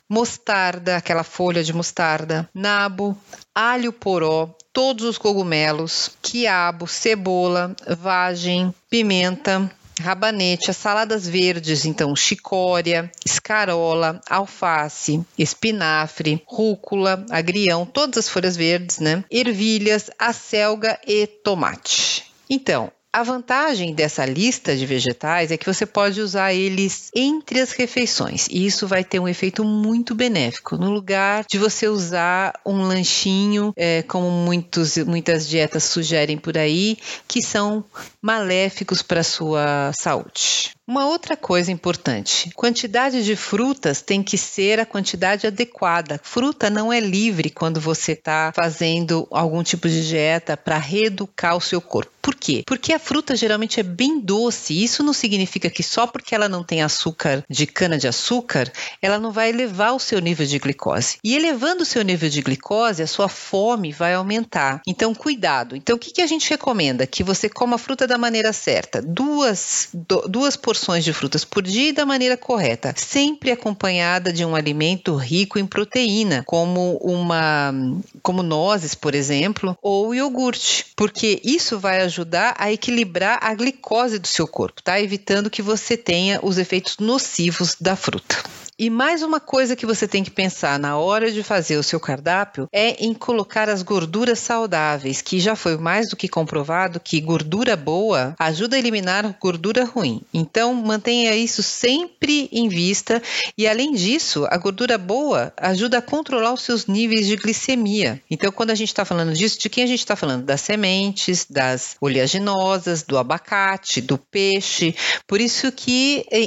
mostarda, 0.09 0.97
aquela 0.97 1.23
folha 1.23 1.63
de 1.63 1.73
mostarda, 1.73 2.49
nabo, 2.53 3.17
alho 3.53 3.91
poró, 3.93 4.55
todos 4.73 5.05
os 5.05 5.17
cogumelos, 5.17 6.11
quiabo, 6.21 6.87
cebola, 6.87 7.75
vagem, 7.97 8.73
pimenta, 8.89 9.71
rabanete, 9.99 10.69
as 10.69 10.77
saladas 10.77 11.27
verdes, 11.27 11.85
então 11.85 12.15
chicória, 12.15 13.09
escarola, 13.25 14.19
alface, 14.29 15.23
espinafre, 15.37 16.41
rúcula, 16.45 17.25
agrião, 17.29 17.85
todas 17.85 18.25
as 18.25 18.29
folhas 18.29 18.57
verdes, 18.57 18.99
né? 18.99 19.23
Ervilhas, 19.31 20.09
acelga 20.19 20.99
e 21.07 21.25
tomate. 21.25 22.25
Então, 22.49 22.91
a 23.15 23.23
vantagem 23.23 23.93
dessa 23.93 24.25
lista 24.25 24.75
de 24.75 24.85
vegetais 24.85 25.49
é 25.49 25.55
que 25.55 25.65
você 25.65 25.85
pode 25.85 26.19
usar 26.19 26.53
eles 26.53 27.09
entre 27.15 27.61
as 27.61 27.71
refeições 27.71 28.45
e 28.49 28.65
isso 28.65 28.85
vai 28.89 29.05
ter 29.05 29.21
um 29.21 29.27
efeito 29.27 29.63
muito 29.63 30.13
benéfico. 30.13 30.75
No 30.75 30.91
lugar 30.91 31.45
de 31.49 31.57
você 31.57 31.87
usar 31.87 32.59
um 32.65 32.81
lanchinho, 32.81 33.71
é, 33.77 34.01
como 34.01 34.29
muitos, 34.29 34.97
muitas 34.97 35.47
dietas 35.47 35.85
sugerem 35.85 36.37
por 36.37 36.57
aí, 36.57 36.97
que 37.25 37.41
são 37.41 37.85
maléficos 38.21 39.01
para 39.01 39.21
a 39.21 39.23
sua 39.23 39.93
saúde. 39.93 40.75
Uma 40.87 41.07
outra 41.07 41.35
coisa 41.35 41.71
importante: 41.71 42.51
quantidade 42.53 43.23
de 43.23 43.35
frutas 43.35 44.01
tem 44.01 44.21
que 44.21 44.37
ser 44.37 44.79
a 44.79 44.85
quantidade 44.85 45.47
adequada. 45.47 46.19
Fruta 46.21 46.69
não 46.69 46.93
é 46.93 46.99
livre 46.99 47.49
quando 47.49 47.81
você 47.81 48.11
está 48.11 48.51
fazendo 48.55 49.27
algum 49.31 49.63
tipo 49.63 49.89
de 49.89 50.07
dieta 50.07 50.55
para 50.55 50.77
reeducar 50.77 51.57
o 51.57 51.61
seu 51.61 51.81
corpo. 51.81 52.11
Por 52.21 52.35
quê? 52.35 52.63
Porque 52.65 52.91
a 52.91 52.97
fruta 52.99 53.35
geralmente 53.35 53.79
é 53.79 53.83
bem 53.83 54.19
doce. 54.19 54.83
Isso 54.83 55.03
não 55.03 55.13
significa 55.13 55.69
que 55.69 55.83
só 55.83 56.07
porque 56.07 56.33
ela 56.33 56.49
não 56.49 56.63
tem 56.63 56.81
açúcar 56.81 57.43
de 57.49 57.67
cana 57.67 57.99
de 57.99 58.07
açúcar, 58.07 58.71
ela 58.99 59.19
não 59.19 59.31
vai 59.31 59.49
elevar 59.49 59.93
o 59.93 59.99
seu 59.99 60.19
nível 60.19 60.45
de 60.45 60.57
glicose. 60.57 61.17
E 61.23 61.35
elevando 61.35 61.83
o 61.83 61.85
seu 61.85 62.03
nível 62.03 62.27
de 62.27 62.41
glicose, 62.41 63.03
a 63.03 63.07
sua 63.07 63.29
fome 63.29 63.91
vai 63.91 64.15
aumentar. 64.15 64.81
Então, 64.87 65.13
cuidado. 65.13 65.75
Então, 65.75 65.95
o 65.95 65.99
que, 65.99 66.11
que 66.11 66.21
a 66.21 66.27
gente 66.27 66.49
recomenda? 66.49 67.05
Que 67.05 67.23
você 67.23 67.47
coma 67.47 67.75
a 67.75 67.79
fruta 67.79 68.07
da 68.07 68.17
maneira 68.17 68.51
certa. 68.51 69.03
Duas, 69.03 69.89
do, 69.93 70.27
duas 70.27 70.55
porções 70.55 70.74
porções 70.75 71.05
de 71.05 71.13
frutas 71.13 71.45
por 71.45 71.63
dia 71.63 71.89
e 71.89 71.93
da 71.93 72.05
maneira 72.05 72.35
correta, 72.35 72.93
sempre 72.97 73.49
acompanhada 73.49 74.33
de 74.33 74.43
um 74.43 74.55
alimento 74.55 75.15
rico 75.15 75.57
em 75.57 75.65
proteína, 75.65 76.43
como 76.45 76.97
uma 76.97 77.73
como 78.21 78.43
nozes, 78.43 78.93
por 78.93 79.15
exemplo, 79.15 79.77
ou 79.81 80.13
iogurte, 80.13 80.87
porque 80.95 81.39
isso 81.45 81.79
vai 81.79 82.01
ajudar 82.01 82.55
a 82.57 82.71
equilibrar 82.71 83.39
a 83.41 83.53
glicose 83.53 84.19
do 84.19 84.27
seu 84.27 84.47
corpo, 84.47 84.83
tá? 84.83 84.99
Evitando 84.99 85.49
que 85.49 85.61
você 85.61 85.95
tenha 85.95 86.39
os 86.43 86.57
efeitos 86.57 86.97
nocivos 86.99 87.77
da 87.79 87.95
fruta. 87.95 88.43
E 88.77 88.89
mais 88.89 89.23
uma 89.23 89.39
coisa 89.39 89.73
que 89.73 89.85
você 89.85 90.05
tem 90.05 90.21
que 90.21 90.29
pensar 90.29 90.77
na 90.77 90.97
hora 90.97 91.31
de 91.31 91.41
fazer 91.41 91.77
o 91.77 91.83
seu 91.83 91.97
cardápio 91.97 92.67
é 92.73 93.05
em 93.05 93.13
colocar 93.13 93.69
as 93.69 93.81
gorduras 93.81 94.39
saudáveis, 94.39 95.21
que 95.21 95.39
já 95.39 95.55
foi 95.55 95.77
mais 95.77 96.09
do 96.09 96.17
que 96.17 96.27
comprovado 96.27 96.99
que 96.99 97.21
gordura 97.21 97.77
boa 97.77 98.35
ajuda 98.37 98.75
a 98.75 98.79
eliminar 98.79 99.37
gordura 99.39 99.85
ruim. 99.85 100.21
Então, 100.33 100.73
mantenha 100.73 101.33
isso 101.33 101.63
sempre 101.63 102.49
em 102.51 102.67
vista 102.67 103.23
e 103.57 103.65
além 103.65 103.93
disso, 103.93 104.45
a 104.49 104.57
gordura 104.57 104.97
boa 104.97 105.53
ajuda 105.55 105.99
a 105.99 106.01
controlar 106.01 106.51
os 106.51 106.63
seus 106.63 106.85
níveis 106.85 107.27
de 107.27 107.37
glicemia. 107.37 108.21
Então, 108.29 108.51
quando 108.51 108.71
a 108.71 108.75
gente 108.75 108.89
está 108.89 109.05
falando 109.05 109.31
disso, 109.31 109.57
de 109.57 109.69
quem 109.69 109.85
a 109.85 109.87
gente 109.87 109.99
está 109.99 110.17
falando? 110.17 110.43
Das 110.43 110.59
sementes, 110.59 111.47
das 111.49 111.95
oleaginosas, 112.01 113.03
do 113.03 113.17
abacate, 113.17 114.01
do 114.01 114.17
peixe. 114.17 114.93
Por 115.25 115.39
isso 115.39 115.71
que 115.71 116.25
é, 116.29 116.41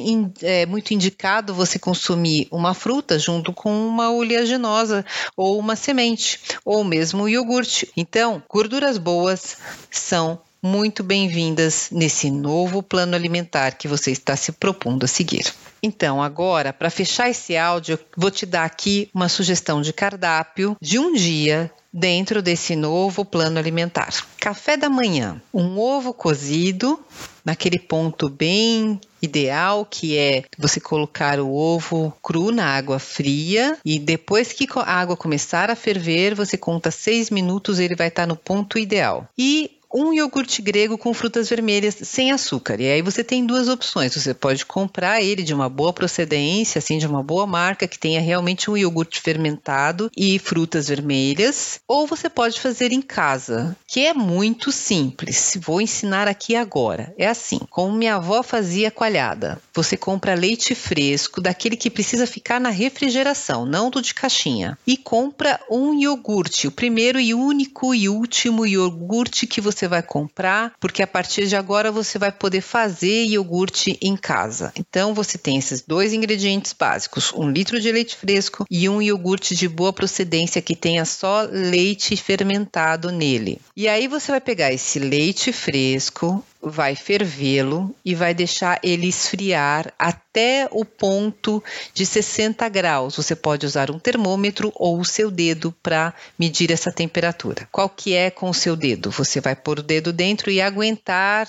é 0.62 0.66
muito 0.66 0.92
indicado 0.92 1.54
você 1.54 1.78
consumir 1.78 2.17
consumir 2.18 2.48
uma 2.50 2.74
fruta 2.74 3.18
junto 3.18 3.52
com 3.52 3.86
uma 3.86 4.10
oleaginosa 4.10 5.04
ou 5.36 5.58
uma 5.58 5.76
semente, 5.76 6.40
ou 6.64 6.82
mesmo 6.82 7.28
iogurte. 7.28 7.90
Então, 7.96 8.42
gorduras 8.48 8.98
boas 8.98 9.56
são 9.90 10.40
muito 10.60 11.04
bem-vindas 11.04 11.88
nesse 11.92 12.30
novo 12.30 12.82
plano 12.82 13.14
alimentar 13.14 13.72
que 13.72 13.86
você 13.86 14.10
está 14.10 14.34
se 14.34 14.50
propondo 14.50 15.04
a 15.04 15.08
seguir. 15.08 15.46
Então, 15.80 16.20
agora, 16.20 16.72
para 16.72 16.90
fechar 16.90 17.30
esse 17.30 17.56
áudio, 17.56 17.98
vou 18.16 18.30
te 18.30 18.44
dar 18.44 18.64
aqui 18.64 19.08
uma 19.14 19.28
sugestão 19.28 19.80
de 19.80 19.92
cardápio 19.92 20.76
de 20.80 20.98
um 20.98 21.12
dia 21.12 21.70
dentro 21.98 22.40
desse 22.40 22.76
novo 22.76 23.24
plano 23.24 23.58
alimentar. 23.58 24.08
Café 24.38 24.76
da 24.76 24.88
manhã: 24.88 25.40
um 25.52 25.78
ovo 25.78 26.14
cozido, 26.14 26.98
naquele 27.44 27.78
ponto 27.78 28.28
bem 28.28 29.00
ideal 29.20 29.84
que 29.84 30.16
é 30.16 30.44
você 30.56 30.80
colocar 30.80 31.40
o 31.40 31.52
ovo 31.52 32.16
cru 32.22 32.52
na 32.52 32.66
água 32.66 32.98
fria 32.98 33.76
e 33.84 33.98
depois 33.98 34.52
que 34.52 34.68
a 34.76 34.92
água 34.92 35.16
começar 35.16 35.70
a 35.70 35.76
ferver, 35.76 36.34
você 36.34 36.56
conta 36.56 36.90
seis 36.90 37.30
minutos, 37.30 37.80
ele 37.80 37.96
vai 37.96 38.08
estar 38.08 38.26
no 38.26 38.36
ponto 38.36 38.78
ideal. 38.78 39.28
E 39.36 39.77
um 39.92 40.12
iogurte 40.12 40.60
grego 40.60 40.98
com 40.98 41.14
frutas 41.14 41.48
vermelhas 41.48 41.96
sem 42.02 42.30
açúcar. 42.30 42.80
E 42.80 42.90
aí 42.90 43.02
você 43.02 43.24
tem 43.24 43.44
duas 43.44 43.68
opções. 43.68 44.14
Você 44.14 44.34
pode 44.34 44.66
comprar 44.66 45.22
ele 45.22 45.42
de 45.42 45.54
uma 45.54 45.68
boa 45.68 45.92
procedência, 45.92 46.78
assim, 46.78 46.98
de 46.98 47.06
uma 47.06 47.22
boa 47.22 47.46
marca, 47.46 47.88
que 47.88 47.98
tenha 47.98 48.20
realmente 48.20 48.70
um 48.70 48.76
iogurte 48.76 49.20
fermentado 49.20 50.10
e 50.16 50.38
frutas 50.38 50.88
vermelhas, 50.88 51.80
ou 51.86 52.06
você 52.06 52.28
pode 52.28 52.60
fazer 52.60 52.92
em 52.92 53.02
casa, 53.02 53.76
que 53.86 54.00
é 54.00 54.12
muito 54.12 54.70
simples. 54.70 55.56
Vou 55.60 55.80
ensinar 55.80 56.28
aqui 56.28 56.54
agora. 56.54 57.14
É 57.16 57.26
assim, 57.26 57.60
como 57.70 57.96
minha 57.96 58.16
avó 58.16 58.42
fazia 58.42 58.90
coalhada. 58.90 59.60
Você 59.74 59.96
compra 59.96 60.34
leite 60.34 60.74
fresco, 60.74 61.40
daquele 61.40 61.76
que 61.76 61.90
precisa 61.90 62.26
ficar 62.26 62.60
na 62.60 62.70
refrigeração, 62.70 63.64
não 63.64 63.90
do 63.90 64.02
de 64.02 64.14
caixinha, 64.14 64.78
e 64.86 64.96
compra 64.96 65.60
um 65.70 65.94
iogurte, 65.94 66.66
o 66.66 66.72
primeiro 66.72 67.20
e 67.20 67.34
único 67.34 67.94
e 67.94 68.08
último 68.08 68.66
iogurte 68.66 69.46
que 69.46 69.60
você 69.60 69.77
você 69.78 69.86
vai 69.86 70.02
comprar, 70.02 70.72
porque 70.80 71.02
a 71.02 71.06
partir 71.06 71.46
de 71.46 71.54
agora 71.54 71.92
você 71.92 72.18
vai 72.18 72.32
poder 72.32 72.60
fazer 72.60 73.24
iogurte 73.26 73.96
em 74.02 74.16
casa. 74.16 74.72
Então 74.76 75.14
você 75.14 75.38
tem 75.38 75.56
esses 75.56 75.82
dois 75.82 76.12
ingredientes 76.12 76.72
básicos: 76.72 77.32
um 77.32 77.48
litro 77.48 77.80
de 77.80 77.92
leite 77.92 78.16
fresco 78.16 78.66
e 78.68 78.88
um 78.88 79.00
iogurte 79.00 79.54
de 79.54 79.68
boa 79.68 79.92
procedência 79.92 80.60
que 80.60 80.74
tenha 80.74 81.04
só 81.04 81.46
leite 81.50 82.16
fermentado 82.16 83.12
nele. 83.12 83.60
E 83.76 83.86
aí 83.88 84.08
você 84.08 84.32
vai 84.32 84.40
pegar 84.40 84.72
esse 84.72 84.98
leite 84.98 85.52
fresco, 85.52 86.44
vai 86.60 86.96
fervê-lo 86.96 87.94
e 88.04 88.14
vai 88.14 88.34
deixar 88.34 88.78
ele 88.82 89.06
esfriar 89.06 89.92
até 89.98 90.68
o 90.70 90.84
ponto 90.84 91.62
de 91.94 92.04
60 92.04 92.68
graus. 92.68 93.16
Você 93.16 93.34
pode 93.36 93.64
usar 93.64 93.90
um 93.90 93.98
termômetro 93.98 94.72
ou 94.74 94.98
o 94.98 95.04
seu 95.04 95.30
dedo 95.30 95.74
para 95.82 96.12
medir 96.38 96.70
essa 96.70 96.92
temperatura. 96.92 97.68
Qual 97.70 97.88
que 97.88 98.14
é 98.14 98.30
com 98.30 98.50
o 98.50 98.54
seu 98.54 98.74
dedo? 98.74 99.10
Você 99.10 99.40
vai 99.40 99.54
pôr 99.54 99.78
o 99.78 99.82
dedo 99.82 100.12
dentro 100.12 100.50
e 100.50 100.60
aguentar 100.60 101.48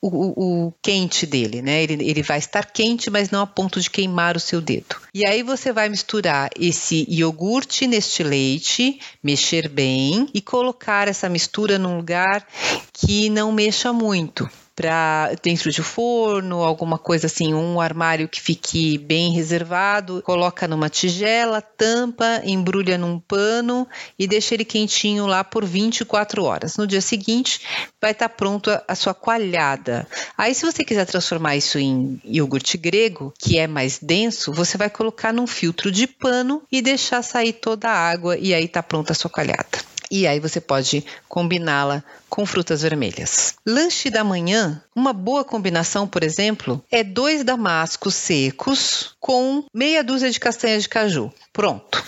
o, 0.00 0.08
o, 0.08 0.66
o 0.66 0.72
quente 0.82 1.26
dele, 1.26 1.60
né? 1.60 1.82
Ele, 1.82 2.08
ele 2.08 2.22
vai 2.22 2.38
estar 2.38 2.66
quente, 2.66 3.10
mas 3.10 3.30
não 3.30 3.42
a 3.42 3.46
ponto 3.46 3.80
de 3.80 3.90
queimar 3.90 4.36
o 4.36 4.40
seu 4.40 4.60
dedo. 4.60 4.96
E 5.12 5.26
aí 5.26 5.42
você 5.42 5.72
vai 5.72 5.88
misturar 5.88 6.50
esse 6.58 7.06
iogurte 7.08 7.86
neste 7.86 8.22
leite, 8.22 9.00
mexer 9.22 9.68
bem 9.68 10.28
e 10.32 10.40
colocar 10.40 11.08
essa 11.08 11.28
mistura 11.28 11.78
num 11.78 11.96
lugar 11.96 12.46
que 12.92 13.28
não 13.28 13.52
mexa 13.52 13.92
muito 13.92 14.43
para 14.74 15.32
dentro 15.42 15.70
de 15.70 15.82
forno, 15.82 16.62
alguma 16.62 16.98
coisa 16.98 17.26
assim, 17.26 17.54
um 17.54 17.80
armário 17.80 18.28
que 18.28 18.40
fique 18.40 18.98
bem 18.98 19.32
reservado, 19.32 20.22
coloca 20.22 20.66
numa 20.66 20.88
tigela, 20.88 21.62
tampa, 21.62 22.42
embrulha 22.44 22.98
num 22.98 23.20
pano 23.20 23.86
e 24.18 24.26
deixa 24.26 24.54
ele 24.54 24.64
quentinho 24.64 25.26
lá 25.26 25.44
por 25.44 25.64
24 25.64 26.42
horas. 26.42 26.76
No 26.76 26.86
dia 26.86 27.00
seguinte 27.00 27.60
vai 28.00 28.10
estar 28.10 28.28
tá 28.28 28.34
pronto 28.34 28.70
a, 28.70 28.82
a 28.88 28.94
sua 28.94 29.14
coalhada. 29.14 30.06
Aí 30.36 30.54
se 30.54 30.66
você 30.66 30.84
quiser 30.84 31.06
transformar 31.06 31.56
isso 31.56 31.78
em 31.78 32.20
iogurte 32.24 32.76
grego, 32.76 33.32
que 33.38 33.58
é 33.58 33.66
mais 33.66 33.98
denso, 33.98 34.52
você 34.52 34.76
vai 34.76 34.90
colocar 34.90 35.32
num 35.32 35.46
filtro 35.46 35.90
de 35.90 36.06
pano 36.06 36.62
e 36.70 36.82
deixar 36.82 37.22
sair 37.22 37.52
toda 37.52 37.88
a 37.88 38.10
água 38.10 38.36
e 38.36 38.52
aí 38.52 38.64
está 38.64 38.82
pronta 38.82 39.12
a 39.12 39.16
sua 39.16 39.30
coalhada 39.30 39.93
e 40.14 40.28
aí 40.28 40.38
você 40.38 40.60
pode 40.60 41.04
combiná-la 41.28 42.04
com 42.30 42.46
frutas 42.46 42.82
vermelhas. 42.82 43.54
Lanche 43.66 44.10
da 44.10 44.22
manhã, 44.22 44.80
uma 44.94 45.12
boa 45.12 45.44
combinação, 45.44 46.06
por 46.06 46.22
exemplo, 46.22 46.80
é 46.88 47.02
dois 47.02 47.42
damascos 47.42 48.14
secos 48.14 49.16
com 49.18 49.64
meia 49.74 50.04
dúzia 50.04 50.30
de 50.30 50.38
castanhas 50.38 50.84
de 50.84 50.88
caju. 50.88 51.32
Pronto. 51.52 52.00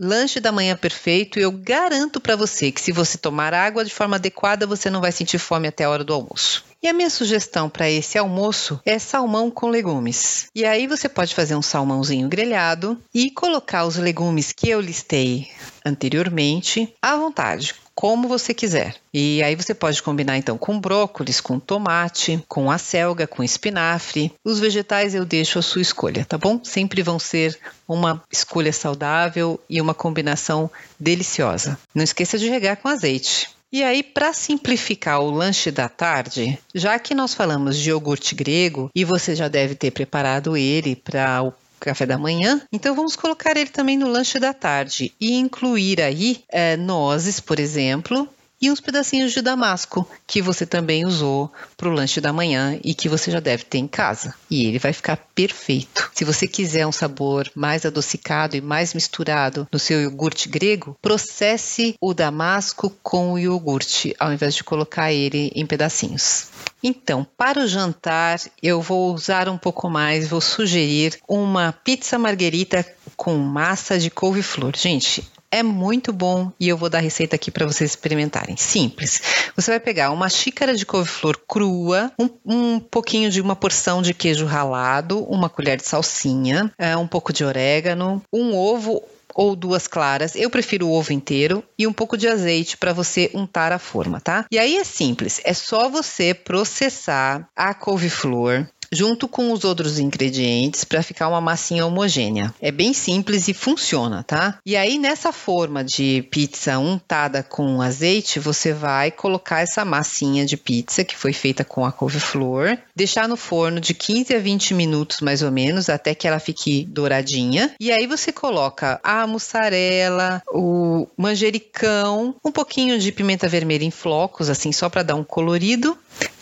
Lanche 0.00 0.38
da 0.38 0.52
manhã 0.52 0.76
perfeito 0.76 1.38
e 1.38 1.42
eu 1.42 1.50
garanto 1.50 2.20
para 2.20 2.36
você 2.36 2.70
que 2.70 2.80
se 2.80 2.92
você 2.92 3.18
tomar 3.18 3.52
água 3.52 3.84
de 3.84 3.92
forma 3.92 4.14
adequada, 4.14 4.66
você 4.66 4.88
não 4.88 5.00
vai 5.00 5.10
sentir 5.10 5.38
fome 5.38 5.66
até 5.66 5.84
a 5.84 5.90
hora 5.90 6.04
do 6.04 6.14
almoço. 6.14 6.64
E 6.80 6.86
a 6.86 6.92
minha 6.92 7.10
sugestão 7.10 7.68
para 7.68 7.90
esse 7.90 8.16
almoço 8.16 8.80
é 8.84 9.00
salmão 9.00 9.50
com 9.50 9.68
legumes. 9.68 10.46
E 10.54 10.64
aí 10.64 10.86
você 10.86 11.08
pode 11.08 11.34
fazer 11.34 11.56
um 11.56 11.62
salmãozinho 11.62 12.28
grelhado 12.28 12.96
e 13.12 13.32
colocar 13.32 13.84
os 13.84 13.96
legumes 13.96 14.52
que 14.52 14.68
eu 14.68 14.80
listei 14.80 15.48
anteriormente 15.84 16.94
à 17.02 17.16
vontade 17.16 17.74
como 17.98 18.28
você 18.28 18.54
quiser. 18.54 18.94
E 19.12 19.42
aí 19.42 19.56
você 19.56 19.74
pode 19.74 20.00
combinar 20.00 20.38
então 20.38 20.56
com 20.56 20.78
brócolis, 20.78 21.40
com 21.40 21.58
tomate, 21.58 22.40
com 22.46 22.70
acelga, 22.70 23.26
com 23.26 23.42
espinafre. 23.42 24.32
Os 24.44 24.60
vegetais 24.60 25.16
eu 25.16 25.24
deixo 25.24 25.58
a 25.58 25.62
sua 25.62 25.82
escolha, 25.82 26.24
tá 26.24 26.38
bom? 26.38 26.60
Sempre 26.62 27.02
vão 27.02 27.18
ser 27.18 27.58
uma 27.88 28.22
escolha 28.30 28.72
saudável 28.72 29.58
e 29.68 29.80
uma 29.80 29.94
combinação 29.94 30.70
deliciosa. 30.96 31.76
Não 31.92 32.04
esqueça 32.04 32.38
de 32.38 32.48
regar 32.48 32.76
com 32.76 32.86
azeite. 32.86 33.50
E 33.72 33.82
aí, 33.82 34.04
para 34.04 34.32
simplificar 34.32 35.20
o 35.20 35.32
lanche 35.32 35.72
da 35.72 35.88
tarde, 35.88 36.56
já 36.72 37.00
que 37.00 37.16
nós 37.16 37.34
falamos 37.34 37.76
de 37.76 37.90
iogurte 37.90 38.32
grego 38.32 38.90
e 38.94 39.04
você 39.04 39.34
já 39.34 39.48
deve 39.48 39.74
ter 39.74 39.90
preparado 39.90 40.56
ele 40.56 40.94
para 40.94 41.42
o 41.42 41.52
café 41.78 42.06
da 42.06 42.18
manhã, 42.18 42.60
então 42.72 42.94
vamos 42.94 43.16
colocar 43.16 43.56
ele 43.56 43.70
também 43.70 43.96
no 43.96 44.08
lanche 44.08 44.38
da 44.38 44.52
tarde 44.52 45.12
e 45.20 45.34
incluir 45.34 46.00
aí 46.00 46.44
é, 46.48 46.76
nozes, 46.76 47.40
por 47.40 47.58
exemplo, 47.58 48.28
e 48.60 48.70
uns 48.70 48.80
pedacinhos 48.80 49.32
de 49.32 49.40
damasco 49.40 50.08
que 50.26 50.42
você 50.42 50.66
também 50.66 51.06
usou 51.06 51.52
para 51.76 51.88
o 51.88 51.92
lanche 51.92 52.20
da 52.20 52.32
manhã 52.32 52.78
e 52.82 52.94
que 52.94 53.08
você 53.08 53.30
já 53.30 53.40
deve 53.40 53.64
ter 53.64 53.78
em 53.78 53.86
casa. 53.86 54.34
E 54.50 54.66
ele 54.66 54.78
vai 54.78 54.92
ficar 54.92 55.16
perfeito. 55.34 56.10
Se 56.14 56.24
você 56.24 56.46
quiser 56.46 56.86
um 56.86 56.92
sabor 56.92 57.50
mais 57.54 57.86
adocicado 57.86 58.56
e 58.56 58.60
mais 58.60 58.94
misturado 58.94 59.68
no 59.72 59.78
seu 59.78 60.00
iogurte 60.00 60.48
grego, 60.48 60.96
processe 61.00 61.94
o 62.00 62.12
damasco 62.12 62.90
com 63.02 63.32
o 63.32 63.38
iogurte, 63.38 64.14
ao 64.18 64.32
invés 64.32 64.54
de 64.54 64.64
colocar 64.64 65.12
ele 65.12 65.52
em 65.54 65.64
pedacinhos. 65.64 66.48
Então, 66.82 67.26
para 67.36 67.60
o 67.60 67.66
jantar, 67.66 68.40
eu 68.62 68.80
vou 68.80 69.12
usar 69.12 69.48
um 69.48 69.58
pouco 69.58 69.90
mais, 69.90 70.28
vou 70.28 70.40
sugerir 70.40 71.18
uma 71.28 71.72
pizza 71.72 72.18
marguerita 72.18 72.86
com 73.16 73.36
massa 73.36 73.98
de 73.98 74.10
couve-flor. 74.10 74.76
Gente, 74.76 75.28
é 75.50 75.62
muito 75.62 76.12
bom 76.12 76.52
e 76.58 76.68
eu 76.68 76.76
vou 76.76 76.88
dar 76.88 76.98
a 76.98 77.02
receita 77.02 77.36
aqui 77.36 77.50
para 77.50 77.66
vocês 77.66 77.90
experimentarem. 77.90 78.56
Simples. 78.56 79.20
Você 79.56 79.70
vai 79.70 79.80
pegar 79.80 80.10
uma 80.10 80.28
xícara 80.28 80.74
de 80.74 80.84
couve-flor 80.84 81.38
crua, 81.48 82.12
um, 82.18 82.28
um, 82.44 82.80
pouquinho 82.80 83.30
de 83.30 83.40
uma 83.40 83.56
porção 83.56 84.02
de 84.02 84.14
queijo 84.14 84.46
ralado, 84.46 85.24
uma 85.24 85.48
colher 85.48 85.76
de 85.76 85.86
salsinha, 85.86 86.72
é, 86.78 86.96
um 86.96 87.06
pouco 87.06 87.32
de 87.32 87.44
orégano, 87.44 88.22
um 88.32 88.54
ovo 88.54 89.02
ou 89.34 89.54
duas 89.54 89.86
claras. 89.86 90.34
Eu 90.34 90.50
prefiro 90.50 90.88
o 90.88 90.92
ovo 90.92 91.12
inteiro 91.12 91.62
e 91.78 91.86
um 91.86 91.92
pouco 91.92 92.16
de 92.16 92.26
azeite 92.26 92.76
para 92.76 92.92
você 92.92 93.30
untar 93.32 93.72
a 93.72 93.78
forma, 93.78 94.20
tá? 94.20 94.44
E 94.50 94.58
aí 94.58 94.76
é 94.76 94.84
simples, 94.84 95.40
é 95.44 95.54
só 95.54 95.88
você 95.88 96.34
processar 96.34 97.48
a 97.54 97.72
couve-flor 97.72 98.66
junto 98.92 99.28
com 99.28 99.52
os 99.52 99.64
outros 99.64 99.98
ingredientes 99.98 100.84
para 100.84 101.02
ficar 101.02 101.28
uma 101.28 101.40
massinha 101.40 101.86
homogênea. 101.86 102.54
É 102.60 102.70
bem 102.70 102.92
simples 102.92 103.48
e 103.48 103.54
funciona, 103.54 104.22
tá? 104.22 104.58
E 104.64 104.76
aí 104.76 104.98
nessa 104.98 105.32
forma 105.32 105.84
de 105.84 106.26
pizza 106.30 106.78
untada 106.78 107.42
com 107.42 107.80
azeite, 107.82 108.38
você 108.38 108.72
vai 108.72 109.10
colocar 109.10 109.60
essa 109.60 109.84
massinha 109.84 110.44
de 110.44 110.56
pizza 110.56 111.04
que 111.04 111.16
foi 111.16 111.32
feita 111.32 111.64
com 111.64 111.84
a 111.84 111.92
couve-flor, 111.92 112.78
deixar 112.94 113.28
no 113.28 113.36
forno 113.36 113.80
de 113.80 113.94
15 113.94 114.34
a 114.34 114.38
20 114.38 114.74
minutos 114.74 115.20
mais 115.20 115.42
ou 115.42 115.50
menos 115.50 115.88
até 115.88 116.14
que 116.14 116.26
ela 116.26 116.38
fique 116.38 116.84
douradinha. 116.86 117.74
E 117.80 117.90
aí 117.90 118.06
você 118.06 118.32
coloca 118.32 119.00
a 119.02 119.26
mussarela, 119.26 120.42
o 120.52 121.06
manjericão, 121.16 122.34
um 122.44 122.52
pouquinho 122.52 122.98
de 122.98 123.12
pimenta 123.12 123.48
vermelha 123.48 123.84
em 123.84 123.90
flocos, 123.90 124.48
assim 124.48 124.72
só 124.72 124.88
para 124.88 125.02
dar 125.02 125.14
um 125.14 125.24
colorido 125.24 125.96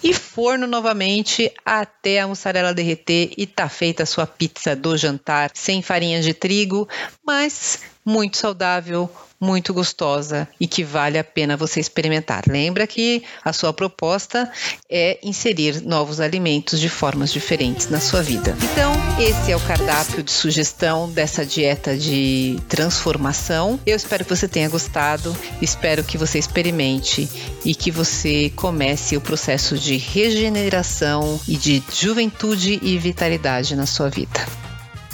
e 0.09 0.15
forno 0.15 0.69
novamente 0.69 1.53
até 1.65 2.21
a 2.21 2.29
mussarela 2.29 2.73
derreter 2.73 3.33
e 3.37 3.45
tá 3.45 3.69
feita 3.69 4.05
a 4.05 4.07
sua 4.07 4.25
pizza 4.25 4.77
do 4.77 4.97
jantar 4.97 5.51
sem 5.53 5.83
farinha 5.83 6.23
de 6.23 6.33
trigo, 6.33 6.89
mas 7.27 7.81
muito 8.07 8.37
saudável, 8.37 9.11
muito 9.41 9.75
gostosa 9.75 10.49
e 10.59 10.67
que 10.67 10.85
vale 10.85 11.19
a 11.19 11.25
pena 11.25 11.57
você 11.57 11.81
experimentar. 11.81 12.45
Lembra 12.49 12.87
que 12.87 13.25
a 13.45 13.53
sua 13.53 13.73
proposta 13.73 14.51
é 14.89 15.19
inserir 15.23 15.83
novos 15.83 16.21
alimentos 16.21 16.81
de 16.81 16.89
formas 16.89 17.33
diferentes 17.33 17.89
na 17.89 18.01
sua 18.01 18.23
vida. 18.23 18.57
Então, 18.73 18.93
esse 19.21 19.51
é 19.51 19.57
o 19.57 19.61
cardápio 19.61 20.23
de 20.23 20.31
sugestão 20.31 21.11
dessa 21.11 21.45
dieta 21.45 21.97
de 21.97 22.59
transformação. 22.69 23.79
Eu 23.85 23.97
espero 23.97 24.25
que 24.25 24.35
você 24.35 24.49
tenha 24.49 24.69
gostado, 24.69 25.37
espero 25.61 26.05
que 26.05 26.17
você 26.17 26.39
experimente 26.39 27.29
e 27.65 27.75
que 27.75 27.91
você 27.91 28.51
comece 28.55 29.17
o 29.17 29.21
processo 29.21 29.77
de 29.77 29.97
regeneração 29.97 31.41
e 31.47 31.57
de 31.57 31.83
juventude 31.93 32.79
e 32.83 32.97
vitalidade 32.99 33.75
na 33.75 33.85
sua 33.85 34.09
vida. 34.09 34.66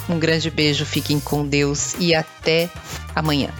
Um 0.09 0.19
grande 0.19 0.51
beijo, 0.51 0.85
fiquem 0.85 1.21
com 1.21 1.47
Deus 1.47 1.95
e 1.99 2.15
até 2.15 2.69
amanhã. 3.15 3.51